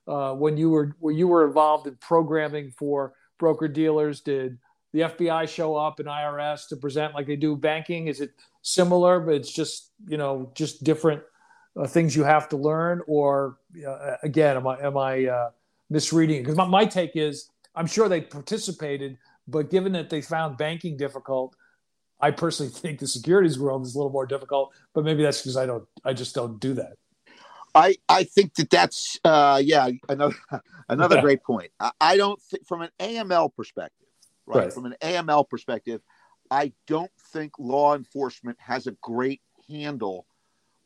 Uh, 0.08 0.34
when 0.34 0.56
you 0.56 0.70
were 0.70 0.96
when 0.98 1.16
you 1.16 1.28
were 1.28 1.46
involved 1.46 1.86
in 1.86 1.96
programming 1.96 2.72
for 2.76 3.12
broker 3.38 3.68
dealers, 3.68 4.20
did 4.20 4.58
the 4.92 5.00
FBI 5.00 5.48
show 5.48 5.76
up 5.76 6.00
and 6.00 6.08
IRS 6.08 6.68
to 6.68 6.76
present 6.76 7.14
like 7.14 7.26
they 7.26 7.36
do 7.36 7.56
banking? 7.56 8.08
Is 8.08 8.20
it 8.20 8.30
similar, 8.62 9.20
but 9.20 9.34
it's 9.34 9.52
just 9.52 9.92
you 10.08 10.16
know 10.16 10.50
just 10.54 10.82
different 10.82 11.22
uh, 11.80 11.86
things 11.86 12.14
you 12.14 12.24
have 12.24 12.48
to 12.50 12.56
learn, 12.56 13.00
or 13.06 13.58
uh, 13.86 14.16
again, 14.22 14.56
am 14.56 14.66
I 14.66 14.80
am 14.80 14.96
I 14.96 15.26
uh, 15.26 15.50
misreading? 15.88 16.42
Because 16.42 16.56
my, 16.56 16.66
my 16.66 16.84
take 16.84 17.12
is, 17.14 17.50
I'm 17.74 17.86
sure 17.86 18.08
they 18.08 18.20
participated, 18.20 19.16
but 19.48 19.70
given 19.70 19.92
that 19.92 20.10
they 20.10 20.20
found 20.20 20.58
banking 20.58 20.96
difficult, 20.96 21.56
I 22.20 22.32
personally 22.32 22.70
think 22.74 22.98
the 22.98 23.06
securities 23.06 23.58
world 23.58 23.86
is 23.86 23.94
a 23.94 23.98
little 23.98 24.12
more 24.12 24.26
difficult. 24.26 24.72
But 24.94 25.04
maybe 25.04 25.22
that's 25.22 25.40
because 25.40 25.56
I 25.56 25.66
don't, 25.66 25.84
I 26.04 26.12
just 26.12 26.34
don't 26.34 26.60
do 26.60 26.74
that. 26.74 26.94
I, 27.74 27.96
I 28.08 28.24
think 28.24 28.54
that 28.54 28.68
that's 28.68 29.18
uh, 29.24 29.62
yeah 29.64 29.90
another 30.08 30.34
another 30.88 31.16
yeah. 31.16 31.22
great 31.22 31.42
point. 31.42 31.70
I, 31.80 31.92
I 32.00 32.16
don't 32.16 32.40
think 32.42 32.66
from 32.66 32.82
an 32.82 32.90
AML 32.98 33.54
perspective, 33.54 34.08
right? 34.46 34.64
right? 34.64 34.72
From 34.72 34.86
an 34.86 34.96
AML 35.00 35.48
perspective, 35.48 36.02
I 36.50 36.72
don't 36.86 37.12
think 37.32 37.52
law 37.58 37.94
enforcement 37.94 38.58
has 38.60 38.86
a 38.86 38.92
great 39.00 39.40
handle 39.68 40.26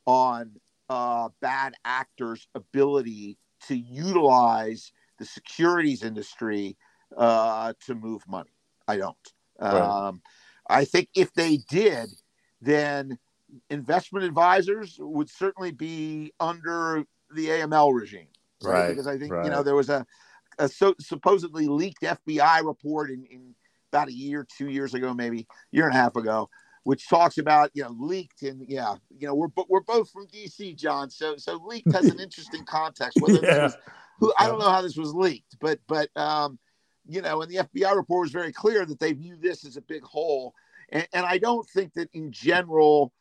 on 0.06 0.60
uh, 0.88 1.28
bad 1.40 1.74
actors' 1.84 2.48
ability 2.54 3.38
to 3.68 3.76
utilize 3.76 4.92
the 5.18 5.24
securities 5.24 6.02
industry 6.02 6.76
uh, 7.16 7.72
to 7.86 7.94
move 7.94 8.22
money. 8.28 8.50
I 8.86 8.96
don't. 8.96 9.16
Right. 9.60 9.74
Um, 9.74 10.22
I 10.68 10.84
think 10.84 11.08
if 11.14 11.32
they 11.34 11.58
did, 11.68 12.10
then 12.60 13.18
investment 13.70 14.24
advisors 14.24 14.96
would 14.98 15.30
certainly 15.30 15.70
be 15.70 16.32
under 16.40 17.04
the 17.34 17.48
AML 17.48 17.94
regime, 17.94 18.28
right? 18.62 18.72
right. 18.72 18.88
Because 18.88 19.06
I 19.06 19.18
think 19.18 19.32
right. 19.32 19.44
you 19.44 19.50
know 19.50 19.62
there 19.62 19.74
was 19.74 19.90
a, 19.90 20.06
a 20.58 20.68
so, 20.68 20.94
supposedly 20.98 21.66
leaked 21.66 22.02
FBI 22.02 22.64
report 22.64 23.10
in, 23.10 23.24
in 23.26 23.54
about 23.92 24.08
a 24.08 24.12
year, 24.12 24.46
two 24.56 24.68
years 24.68 24.94
ago, 24.94 25.14
maybe 25.14 25.46
year 25.70 25.86
and 25.86 25.94
a 25.94 25.96
half 25.96 26.16
ago, 26.16 26.48
which 26.84 27.08
talks 27.08 27.38
about 27.38 27.70
you 27.74 27.82
know 27.82 27.94
leaked 27.98 28.42
and 28.42 28.64
yeah 28.68 28.94
you 29.18 29.26
know 29.26 29.34
we're 29.34 29.48
we're 29.68 29.80
both 29.80 30.10
from 30.10 30.26
DC, 30.28 30.76
John. 30.76 31.10
So 31.10 31.36
so 31.36 31.60
leaked 31.66 31.92
has 31.92 32.06
an 32.06 32.20
interesting 32.20 32.64
context. 32.64 33.18
Whether 33.20 33.44
yeah. 33.44 33.64
was, 33.64 33.76
who 34.20 34.32
I 34.38 34.46
don't 34.46 34.60
know 34.60 34.70
how 34.70 34.82
this 34.82 34.96
was 34.96 35.12
leaked, 35.14 35.56
but 35.60 35.80
but 35.88 36.08
um, 36.16 36.58
you 37.06 37.20
know, 37.20 37.42
and 37.42 37.50
the 37.50 37.64
FBI 37.64 37.94
report 37.94 38.22
was 38.22 38.32
very 38.32 38.52
clear 38.52 38.86
that 38.86 39.00
they 39.00 39.12
view 39.12 39.36
this 39.36 39.64
as 39.66 39.76
a 39.76 39.82
big 39.82 40.02
hole, 40.04 40.54
and, 40.90 41.06
and 41.12 41.26
I 41.26 41.38
don't 41.38 41.68
think 41.68 41.94
that 41.94 42.08
in 42.12 42.30
general 42.30 43.12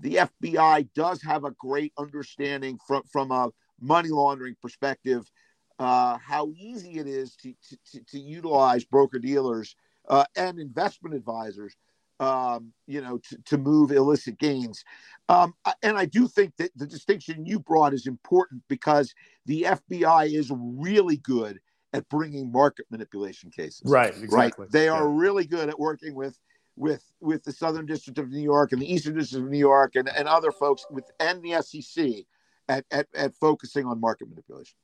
the 0.00 0.28
FBI 0.42 0.88
does 0.94 1.20
have 1.22 1.44
a 1.44 1.50
great 1.52 1.92
understanding 1.98 2.78
from 2.86 3.02
from 3.02 3.30
a 3.30 3.50
money 3.80 4.08
laundering 4.08 4.56
perspective. 4.62 5.30
Uh, 5.80 6.18
how 6.18 6.50
easy 6.56 6.98
it 6.98 7.06
is 7.06 7.36
to, 7.36 7.54
to, 7.88 8.00
to 8.04 8.18
utilize 8.18 8.84
broker 8.84 9.20
dealers 9.20 9.76
uh, 10.08 10.24
and 10.34 10.58
investment 10.58 11.14
advisors 11.14 11.76
um, 12.20 12.72
you 12.86 13.00
know, 13.00 13.18
to, 13.18 13.38
to 13.44 13.58
move 13.58 13.92
illicit 13.92 14.38
gains. 14.38 14.84
Um, 15.28 15.54
and 15.82 15.98
I 15.98 16.06
do 16.06 16.26
think 16.26 16.56
that 16.56 16.70
the 16.76 16.86
distinction 16.86 17.44
you 17.44 17.60
brought 17.60 17.92
is 17.92 18.06
important 18.06 18.62
because 18.68 19.14
the 19.46 19.62
FBI 19.62 20.32
is 20.32 20.50
really 20.54 21.18
good 21.18 21.60
at 21.92 22.08
bringing 22.08 22.50
market 22.50 22.86
manipulation 22.90 23.50
cases. 23.50 23.82
Right, 23.84 24.14
exactly. 24.16 24.64
Right? 24.64 24.72
They 24.72 24.88
are 24.88 25.08
really 25.08 25.46
good 25.46 25.68
at 25.68 25.78
working 25.78 26.14
with 26.14 26.38
with 26.76 27.04
with 27.20 27.42
the 27.44 27.52
Southern 27.52 27.86
District 27.86 28.18
of 28.18 28.30
New 28.30 28.42
York 28.42 28.72
and 28.72 28.80
the 28.80 28.90
Eastern 28.92 29.16
District 29.18 29.44
of 29.44 29.50
New 29.50 29.58
York 29.58 29.96
and, 29.96 30.08
and 30.08 30.28
other 30.28 30.52
folks 30.52 30.86
with 30.90 31.10
and 31.18 31.42
the 31.42 31.60
SEC 31.62 32.24
at, 32.68 32.84
at, 32.90 33.06
at 33.14 33.34
focusing 33.34 33.86
on 33.86 34.00
market 34.00 34.28
manipulation. 34.28 34.76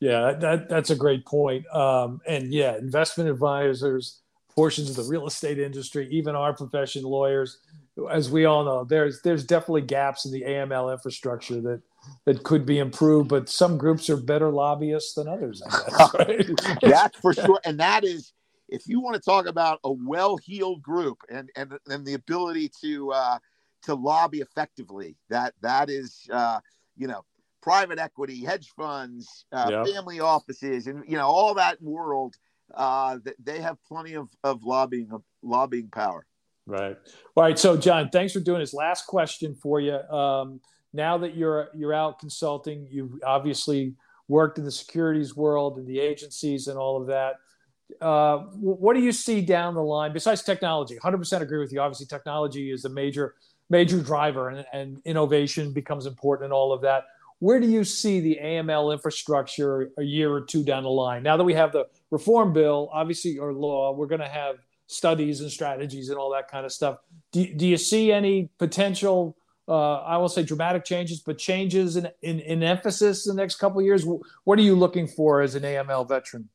Yeah, 0.00 0.32
that, 0.32 0.68
that's 0.68 0.90
a 0.90 0.96
great 0.96 1.26
point. 1.26 1.66
Um, 1.74 2.20
and 2.26 2.52
yeah, 2.52 2.76
investment 2.76 3.28
advisors 3.28 4.22
portions 4.58 4.90
of 4.90 4.96
the 4.96 5.04
real 5.04 5.24
estate 5.24 5.60
industry, 5.60 6.08
even 6.10 6.34
our 6.34 6.52
profession, 6.52 7.04
lawyers, 7.04 7.58
as 8.10 8.28
we 8.28 8.44
all 8.44 8.64
know, 8.64 8.82
there's 8.82 9.22
there's 9.22 9.44
definitely 9.44 9.82
gaps 9.82 10.26
in 10.26 10.32
the 10.32 10.42
AML 10.42 10.92
infrastructure 10.92 11.60
that 11.60 11.80
that 12.24 12.42
could 12.42 12.66
be 12.66 12.80
improved. 12.80 13.28
But 13.28 13.48
some 13.48 13.78
groups 13.78 14.10
are 14.10 14.16
better 14.16 14.50
lobbyists 14.50 15.14
than 15.14 15.28
others. 15.28 15.62
Guess, 15.64 16.14
right? 16.18 16.46
That's 16.82 17.16
for 17.18 17.34
sure, 17.34 17.60
and 17.64 17.78
that 17.78 18.02
is 18.02 18.32
if 18.68 18.88
you 18.88 19.00
want 19.00 19.14
to 19.14 19.22
talk 19.22 19.46
about 19.46 19.78
a 19.84 19.92
well-heeled 19.92 20.82
group 20.82 21.18
and 21.30 21.50
and 21.54 21.78
and 21.86 22.04
the 22.04 22.14
ability 22.14 22.72
to 22.82 23.12
uh, 23.12 23.38
to 23.82 23.94
lobby 23.94 24.40
effectively, 24.40 25.14
that 25.28 25.54
that 25.60 25.88
is 25.88 26.28
uh, 26.32 26.58
you 26.96 27.06
know 27.06 27.24
private 27.62 28.00
equity, 28.00 28.44
hedge 28.44 28.70
funds, 28.76 29.44
uh, 29.52 29.68
yep. 29.70 29.86
family 29.86 30.18
offices, 30.18 30.88
and 30.88 31.04
you 31.06 31.16
know 31.16 31.28
all 31.28 31.54
that 31.54 31.80
world 31.80 32.34
uh, 32.74 33.18
they 33.42 33.60
have 33.60 33.76
plenty 33.84 34.14
of, 34.14 34.28
of 34.44 34.64
lobbying 34.64 35.10
of 35.12 35.22
lobbying 35.42 35.88
power. 35.88 36.26
Right. 36.66 36.96
All 37.34 37.42
right. 37.42 37.58
So, 37.58 37.76
John, 37.76 38.10
thanks 38.10 38.32
for 38.32 38.40
doing 38.40 38.60
this. 38.60 38.74
Last 38.74 39.06
question 39.06 39.54
for 39.54 39.80
you. 39.80 39.96
Um, 39.96 40.60
now 40.92 41.18
that 41.18 41.36
you're 41.36 41.70
you're 41.74 41.94
out 41.94 42.18
consulting, 42.18 42.86
you've 42.90 43.12
obviously 43.26 43.94
worked 44.28 44.58
in 44.58 44.64
the 44.64 44.70
securities 44.70 45.34
world 45.34 45.78
and 45.78 45.86
the 45.86 45.98
agencies 45.98 46.68
and 46.68 46.78
all 46.78 47.00
of 47.00 47.06
that. 47.06 47.36
Uh, 48.02 48.38
what 48.60 48.94
do 48.94 49.00
you 49.00 49.12
see 49.12 49.40
down 49.40 49.74
the 49.74 49.82
line 49.82 50.12
besides 50.12 50.42
technology? 50.42 50.98
100% 51.02 51.40
agree 51.40 51.58
with 51.58 51.72
you. 51.72 51.80
Obviously, 51.80 52.04
technology 52.04 52.70
is 52.70 52.84
a 52.84 52.90
major 52.90 53.34
major 53.70 54.00
driver, 54.00 54.48
and, 54.48 54.64
and 54.72 55.00
innovation 55.04 55.72
becomes 55.72 56.06
important 56.06 56.44
and 56.44 56.52
all 56.52 56.72
of 56.72 56.82
that. 56.82 57.04
Where 57.38 57.60
do 57.60 57.66
you 57.66 57.84
see 57.84 58.20
the 58.20 58.38
AML 58.42 58.92
infrastructure 58.92 59.90
a 59.96 60.02
year 60.02 60.32
or 60.32 60.40
two 60.40 60.64
down 60.64 60.82
the 60.82 60.90
line? 60.90 61.22
Now 61.22 61.36
that 61.36 61.44
we 61.44 61.54
have 61.54 61.72
the 61.72 61.86
reform 62.10 62.52
bill, 62.52 62.88
obviously, 62.92 63.38
or 63.38 63.52
law, 63.52 63.92
we're 63.92 64.06
going 64.06 64.20
to 64.20 64.28
have 64.28 64.56
studies 64.86 65.40
and 65.40 65.50
strategies 65.50 66.08
and 66.08 66.18
all 66.18 66.32
that 66.32 66.48
kind 66.48 66.64
of 66.64 66.72
stuff. 66.72 66.98
Do, 67.32 67.46
do 67.54 67.66
you 67.66 67.76
see 67.76 68.10
any 68.12 68.50
potential? 68.58 69.36
Uh, 69.68 69.96
I 69.96 70.16
will 70.16 70.30
say 70.30 70.42
dramatic 70.42 70.84
changes, 70.84 71.20
but 71.20 71.36
changes 71.36 71.96
in, 71.96 72.08
in, 72.22 72.40
in 72.40 72.62
emphasis 72.62 73.26
in 73.26 73.36
the 73.36 73.42
next 73.42 73.56
couple 73.56 73.78
of 73.78 73.84
years. 73.84 74.04
What 74.44 74.58
are 74.58 74.62
you 74.62 74.74
looking 74.74 75.06
for 75.06 75.42
as 75.42 75.54
an 75.54 75.62
AML 75.62 76.08
veteran? 76.08 76.48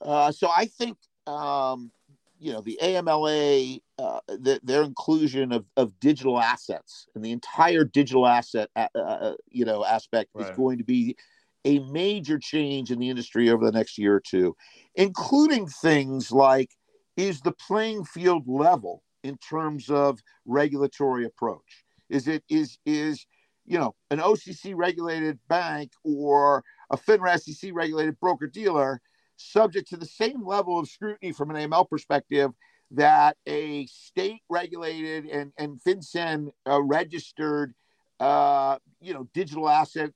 Uh, 0.00 0.32
so 0.32 0.48
I 0.54 0.66
think 0.66 0.96
um, 1.26 1.90
you 2.38 2.52
know 2.52 2.60
the 2.60 2.78
AMLA, 2.82 3.80
uh, 3.98 4.20
the, 4.28 4.60
their 4.62 4.82
inclusion 4.82 5.52
of, 5.52 5.66
of 5.76 5.98
digital 6.00 6.38
assets 6.38 7.06
and 7.14 7.24
the 7.24 7.32
entire 7.32 7.84
digital 7.84 8.26
asset, 8.26 8.70
uh, 8.76 8.86
uh, 8.94 9.34
you 9.50 9.64
know, 9.64 9.84
aspect 9.84 10.30
right. 10.34 10.48
is 10.48 10.56
going 10.56 10.78
to 10.78 10.84
be 10.84 11.16
a 11.64 11.78
major 11.80 12.38
change 12.38 12.90
in 12.90 12.98
the 12.98 13.10
industry 13.10 13.50
over 13.50 13.64
the 13.64 13.72
next 13.72 13.98
year 13.98 14.16
or 14.16 14.20
two, 14.20 14.56
including 14.94 15.66
things 15.66 16.30
like 16.32 16.70
is 17.16 17.40
the 17.40 17.52
playing 17.52 18.04
field 18.04 18.44
level 18.46 19.02
in 19.24 19.36
terms 19.38 19.90
of 19.90 20.20
regulatory 20.46 21.24
approach? 21.24 21.84
Is 22.08 22.28
it 22.28 22.42
is 22.48 22.78
is 22.86 23.26
you 23.66 23.78
know 23.78 23.94
an 24.10 24.18
OCC 24.18 24.72
regulated 24.74 25.38
bank 25.48 25.92
or 26.04 26.64
a 26.90 26.96
FINRA 26.96 27.38
SEC 27.40 27.70
regulated 27.74 28.18
broker 28.20 28.46
dealer 28.46 29.00
subject 29.36 29.88
to 29.88 29.96
the 29.96 30.06
same 30.06 30.44
level 30.46 30.78
of 30.78 30.88
scrutiny 30.88 31.32
from 31.32 31.50
an 31.50 31.56
AML 31.56 31.88
perspective 31.88 32.50
that 32.90 33.36
a 33.46 33.86
state 33.86 34.40
regulated 34.48 35.26
and, 35.26 35.52
and 35.58 35.80
FinCEN 35.86 36.48
uh, 36.68 36.82
registered, 36.82 37.74
uh, 38.20 38.78
you 39.00 39.12
know, 39.12 39.28
digital 39.34 39.68
asset, 39.68 40.10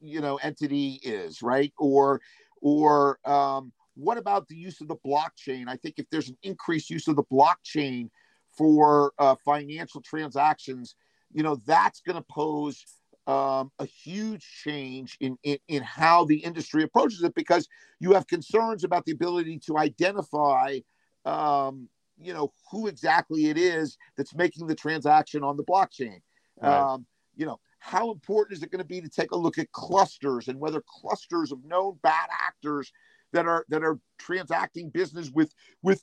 you 0.00 0.20
know, 0.20 0.36
entity 0.36 1.00
is 1.02 1.42
right. 1.42 1.72
Or, 1.78 2.20
or 2.60 3.18
um, 3.24 3.72
what 3.94 4.18
about 4.18 4.48
the 4.48 4.56
use 4.56 4.80
of 4.80 4.88
the 4.88 4.96
blockchain? 4.96 5.68
I 5.68 5.76
think 5.76 5.98
if 5.98 6.08
there's 6.10 6.28
an 6.28 6.38
increased 6.42 6.90
use 6.90 7.08
of 7.08 7.16
the 7.16 7.24
blockchain 7.24 8.10
for 8.56 9.12
uh, 9.18 9.36
financial 9.44 10.00
transactions, 10.00 10.94
you 11.32 11.42
know, 11.42 11.56
that's 11.66 12.00
going 12.00 12.16
to 12.16 12.24
pose 12.30 12.84
um, 13.26 13.72
a 13.78 13.84
huge 13.84 14.46
change 14.62 15.16
in, 15.20 15.36
in, 15.42 15.58
in 15.68 15.82
how 15.82 16.24
the 16.24 16.36
industry 16.36 16.84
approaches 16.84 17.22
it 17.22 17.34
because 17.34 17.68
you 17.98 18.12
have 18.12 18.26
concerns 18.26 18.84
about 18.84 19.04
the 19.04 19.12
ability 19.12 19.58
to 19.66 19.78
identify 19.78 20.78
um, 21.24 21.88
you 22.18 22.32
know 22.32 22.52
who 22.70 22.86
exactly 22.86 23.46
it 23.46 23.58
is 23.58 23.98
that's 24.16 24.34
making 24.34 24.66
the 24.66 24.74
transaction 24.74 25.42
on 25.42 25.56
the 25.56 25.64
blockchain 25.64 26.20
right. 26.62 26.78
um, 26.78 27.04
you 27.36 27.44
know 27.44 27.58
how 27.78 28.10
important 28.10 28.56
is 28.56 28.62
it 28.62 28.70
going 28.70 28.82
to 28.82 28.88
be 28.88 29.00
to 29.00 29.08
take 29.08 29.30
a 29.30 29.36
look 29.36 29.58
at 29.58 29.70
clusters 29.72 30.48
and 30.48 30.58
whether 30.58 30.82
clusters 30.86 31.52
of 31.52 31.64
known 31.64 31.98
bad 32.02 32.28
actors 32.46 32.92
that 33.32 33.46
are 33.46 33.64
that 33.68 33.82
are 33.82 33.98
transacting 34.18 34.90
business 34.90 35.30
with 35.30 35.52
with 35.82 36.02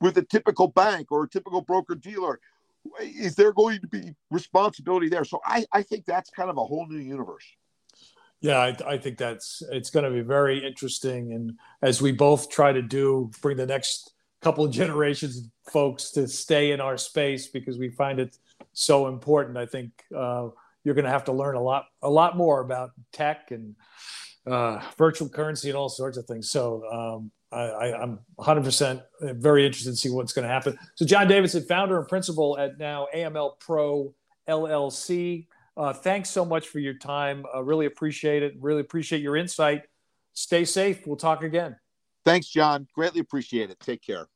with 0.00 0.16
a 0.18 0.22
typical 0.22 0.68
bank 0.68 1.10
or 1.10 1.24
a 1.24 1.28
typical 1.28 1.60
broker 1.60 1.94
dealer 1.94 2.40
is 3.00 3.34
there 3.34 3.52
going 3.52 3.80
to 3.80 3.86
be 3.86 4.14
responsibility 4.30 5.08
there? 5.08 5.24
So 5.24 5.40
I, 5.44 5.66
I 5.72 5.82
think 5.82 6.06
that's 6.06 6.30
kind 6.30 6.50
of 6.50 6.56
a 6.56 6.64
whole 6.64 6.86
new 6.88 6.98
universe. 6.98 7.44
Yeah, 8.40 8.58
I, 8.58 8.76
I, 8.86 8.98
think 8.98 9.18
that's 9.18 9.62
it's 9.70 9.90
going 9.90 10.04
to 10.04 10.10
be 10.10 10.22
very 10.22 10.66
interesting, 10.66 11.34
and 11.34 11.58
as 11.82 12.00
we 12.00 12.10
both 12.10 12.48
try 12.48 12.72
to 12.72 12.80
do, 12.80 13.30
bring 13.42 13.58
the 13.58 13.66
next 13.66 14.14
couple 14.40 14.64
of 14.64 14.72
generations 14.72 15.36
of 15.36 15.44
folks 15.70 16.10
to 16.12 16.26
stay 16.26 16.72
in 16.72 16.80
our 16.80 16.96
space 16.96 17.48
because 17.48 17.76
we 17.76 17.90
find 17.90 18.18
it 18.18 18.38
so 18.72 19.08
important. 19.08 19.58
I 19.58 19.66
think 19.66 19.90
uh, 20.16 20.48
you're 20.84 20.94
going 20.94 21.04
to 21.04 21.10
have 21.10 21.24
to 21.24 21.32
learn 21.32 21.56
a 21.56 21.62
lot, 21.62 21.86
a 22.02 22.10
lot 22.10 22.36
more 22.36 22.60
about 22.60 22.90
tech 23.12 23.50
and 23.50 23.74
uh, 24.46 24.80
virtual 24.96 25.28
currency 25.28 25.68
and 25.68 25.76
all 25.76 25.88
sorts 25.88 26.16
of 26.16 26.24
things. 26.26 26.50
So 26.50 26.82
um, 26.90 27.30
I, 27.52 28.02
am 28.02 28.20
100% 28.38 29.02
very 29.20 29.66
interested 29.66 29.90
to 29.90 29.96
see 29.96 30.10
what's 30.10 30.32
going 30.32 30.46
to 30.46 30.52
happen. 30.52 30.78
So, 30.94 31.04
John 31.04 31.26
Davidson, 31.28 31.64
founder 31.64 31.98
and 31.98 32.08
principal 32.08 32.58
at 32.58 32.78
now 32.78 33.08
AML 33.14 33.58
Pro 33.58 34.14
LLC. 34.48 35.46
Uh, 35.76 35.92
thanks 35.92 36.30
so 36.30 36.44
much 36.44 36.68
for 36.68 36.78
your 36.78 36.94
time. 36.94 37.44
Uh, 37.54 37.62
really 37.62 37.86
appreciate 37.86 38.42
it. 38.42 38.54
Really 38.60 38.80
appreciate 38.80 39.22
your 39.22 39.36
insight. 39.36 39.82
Stay 40.34 40.64
safe. 40.64 41.06
We'll 41.06 41.16
talk 41.16 41.42
again. 41.42 41.76
Thanks, 42.24 42.48
John. 42.48 42.86
Greatly 42.94 43.20
appreciate 43.20 43.70
it. 43.70 43.80
Take 43.80 44.02
care. 44.02 44.28